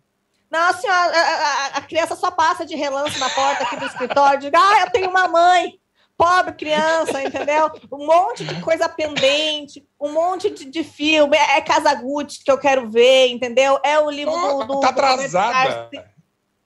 [0.52, 4.39] Não, senhora, a, a- a criança só passa de relance na porta aqui do escritório,
[4.39, 5.80] diga, ah, eu tenho uma mãe.
[6.18, 7.72] Pobre criança, entendeu?
[7.91, 11.36] Um monte de coisa pendente, um monte de, de filme.
[11.36, 13.80] É, é Casa Gucci que eu quero ver, entendeu?
[13.84, 14.80] É o livro do, do.
[14.82, 15.89] Tá do Roberto atrasada.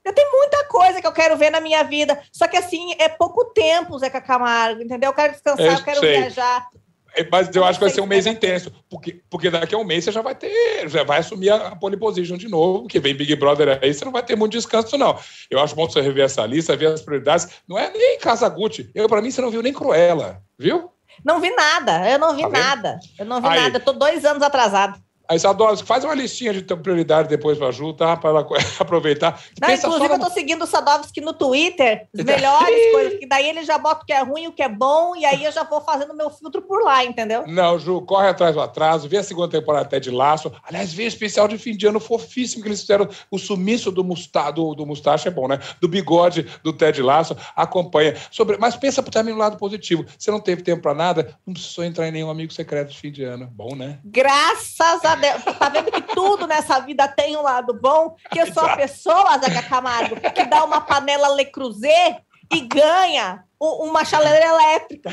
[0.04, 2.22] Eu tenho muita coisa que eu quero ver na minha vida.
[2.30, 5.10] Só que assim, é pouco tempo, Zeca Camargo, entendeu?
[5.10, 6.20] Eu quero descansar, Eu eu quero sei.
[6.20, 6.68] viajar.
[7.16, 9.84] É, Mas eu acho que vai ser um mês intenso, porque, porque daqui a um
[9.84, 13.00] mês você já vai ter, já vai assumir a, a pole position de novo, que
[13.00, 15.18] vem Big Brother aí, você não vai ter muito descanso, não.
[15.50, 17.48] Eu acho bom você rever essa lista, ver as prioridades.
[17.66, 18.90] Não é nem Casa Gucci.
[18.94, 20.90] Eu, pra mim, você não viu nem Cruella, viu?
[21.24, 22.98] Não vi nada, eu não vi Tá nada.
[23.18, 23.60] Eu não vi Aí.
[23.62, 25.00] nada, eu tô dois anos atrasado.
[25.28, 28.16] Aí, Sadovski, faz uma listinha de prioridade depois pra Ju, tá?
[28.16, 28.46] Pra ela
[28.78, 29.40] aproveitar.
[29.60, 32.32] Não, inclusive, eu tô seguindo o Sadovski no Twitter, as Tá.
[32.32, 35.14] melhores coisas, que daí ele já bota o que é ruim, o que é bom,
[35.16, 37.44] e aí eu já vou fazendo meu filtro por lá, entendeu?
[37.46, 40.52] Não, Ju, corre atrás do atraso, vê a segunda temporada até de laço.
[40.62, 43.08] Aliás, vê o especial de fim de ano fofíssimo que eles fizeram.
[43.30, 45.58] O sumiço do, musta, do, do mustache é bom, né?
[45.80, 47.36] Do bigode do Ted Laço.
[47.54, 48.14] Acompanha.
[48.30, 50.04] Sobre, mas pensa também no lado positivo.
[50.18, 53.10] Você não teve tempo pra nada, não precisou entrar em nenhum amigo secreto de fim
[53.10, 53.48] de ano.
[53.52, 53.98] Bom, né?
[54.04, 55.15] Graças a
[55.58, 58.16] Tá vendo que tudo nessa vida tem um lado bom?
[58.30, 62.18] Que eu sou a pessoa, Zeca Camargo, que dá uma panela Le Creuset
[62.52, 65.10] e ganha uma chaleira elétrica.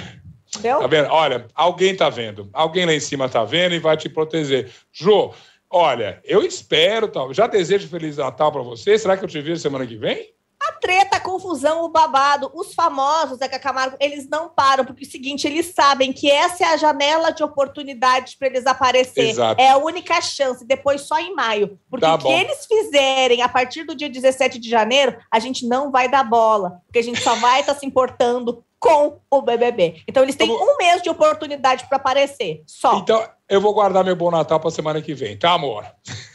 [0.47, 0.79] Entendeu?
[0.79, 1.09] Tá vendo?
[1.09, 2.49] Olha, alguém tá vendo.
[2.53, 4.71] Alguém lá em cima tá vendo e vai te proteger.
[4.91, 5.33] Jô,
[5.69, 7.33] olha, eu espero, tal.
[7.33, 8.97] já desejo Feliz Natal pra você.
[8.97, 10.33] Será que eu te vejo semana que vem?
[10.67, 15.07] A treta, a confusão, o babado, os famosos, Zeca Camargo, eles não param, porque é
[15.07, 19.29] o seguinte, eles sabem que essa é a janela de oportunidade para eles aparecer.
[19.29, 19.61] Exato.
[19.61, 21.77] É a única chance, depois só em maio.
[21.89, 25.67] Porque Tá o que eles fizerem a partir do dia 17 de janeiro, a gente
[25.67, 30.03] não vai dar bola, porque a gente só vai estar se importando com o BBB.
[30.07, 32.97] Então eles têm um mês de oportunidade para aparecer, só.
[32.97, 35.85] Então, eu vou guardar meu bom Natal pra semana que vem, tá, amor?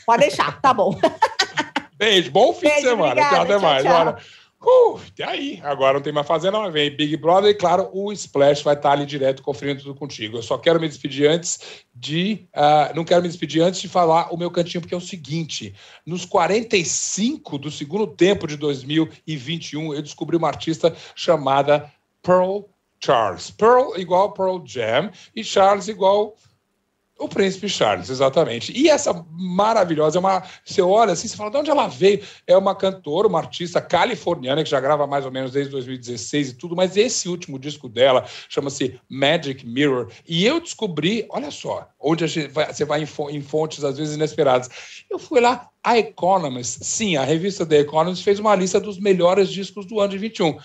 [0.06, 0.94] Pode deixar, tá bom.
[1.98, 3.10] Beijo, bom fim de Beijo, semana.
[3.10, 3.82] obrigada, até tchau, mais.
[3.82, 3.92] tchau.
[3.92, 4.16] Olha,
[4.62, 5.60] uh, até aí.
[5.64, 8.92] Agora não tem mais fazenda, mas vem Big Brother e, claro, o Splash vai estar
[8.92, 10.38] ali direto conferindo tudo contigo.
[10.38, 12.46] Eu só quero me despedir antes de.
[12.54, 15.74] ah, não quero me despedir antes de falar o meu cantinho, porque é o seguinte:
[16.06, 21.92] nos 45 do segundo tempo de 2021, eu descobri uma artista chamada
[22.22, 22.60] Pearl
[23.02, 23.50] Charles.
[23.50, 26.36] Pearl igual Pearl Jam e Charles igual
[27.18, 28.72] o Príncipe Charles, exatamente.
[28.76, 30.42] E essa maravilhosa, é uma.
[30.64, 32.22] Você olha assim, você fala, de onde ela veio?
[32.46, 36.54] É uma cantora, uma artista californiana que já grava mais ou menos desde 2016 e
[36.54, 40.08] tudo, mas esse último disco dela chama-se Magic Mirror.
[40.26, 44.68] E eu descobri, olha só, onde vai- você vai em fontes às vezes inesperadas.
[45.10, 49.48] Eu fui lá, a Economist, sim, a revista The Economist fez uma lista dos melhores
[49.48, 50.58] discos do ano de 21.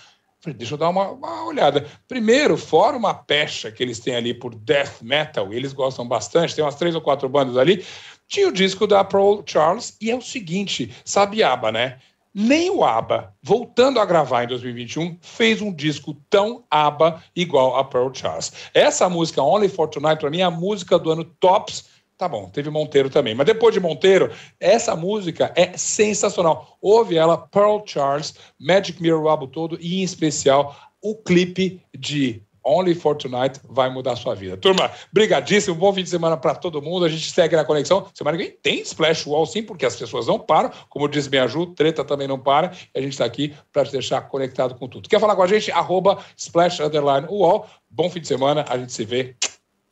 [0.52, 1.86] Deixa eu dar uma, uma olhada.
[2.06, 6.64] Primeiro, fora uma pecha que eles têm ali por death metal, eles gostam bastante, tem
[6.64, 7.84] umas três ou quatro bandas ali,
[8.28, 11.98] tinha o disco da Pearl Charles, e é o seguinte, sabe ABBA, né?
[12.36, 17.84] Nem o ABBA, voltando a gravar em 2021, fez um disco tão ABBA igual a
[17.84, 18.52] Pearl Charles.
[18.74, 22.48] Essa música, Only for Tonight, para mim, é a música do ano Tops Tá bom,
[22.48, 23.34] teve Monteiro também.
[23.34, 26.78] Mas depois de Monteiro, essa música é sensacional.
[26.80, 32.42] Ouve ela, Pearl Charles, Magic Mirror, o álbum todo, e em especial o clipe de
[32.64, 34.56] Only for Tonight vai mudar a sua vida.
[34.56, 37.04] Turma, brigadíssimo, bom fim de semana para todo mundo.
[37.04, 38.06] A gente segue na conexão.
[38.14, 40.70] Semana que vem tem Splash Wall sim, porque as pessoas não param.
[40.88, 42.72] Como diz minha Ju, treta também não para.
[42.94, 45.08] E a gente está aqui para te deixar conectado com tudo.
[45.08, 45.70] Quer falar com a gente?
[45.70, 47.66] Arroba Splash Underline Wall.
[47.90, 49.36] Bom fim de semana, a gente se vê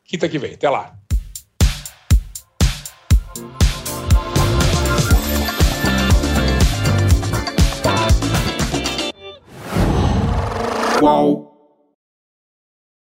[0.04, 0.54] quinta que vem.
[0.54, 0.96] Até lá.
[11.03, 11.51] Qual?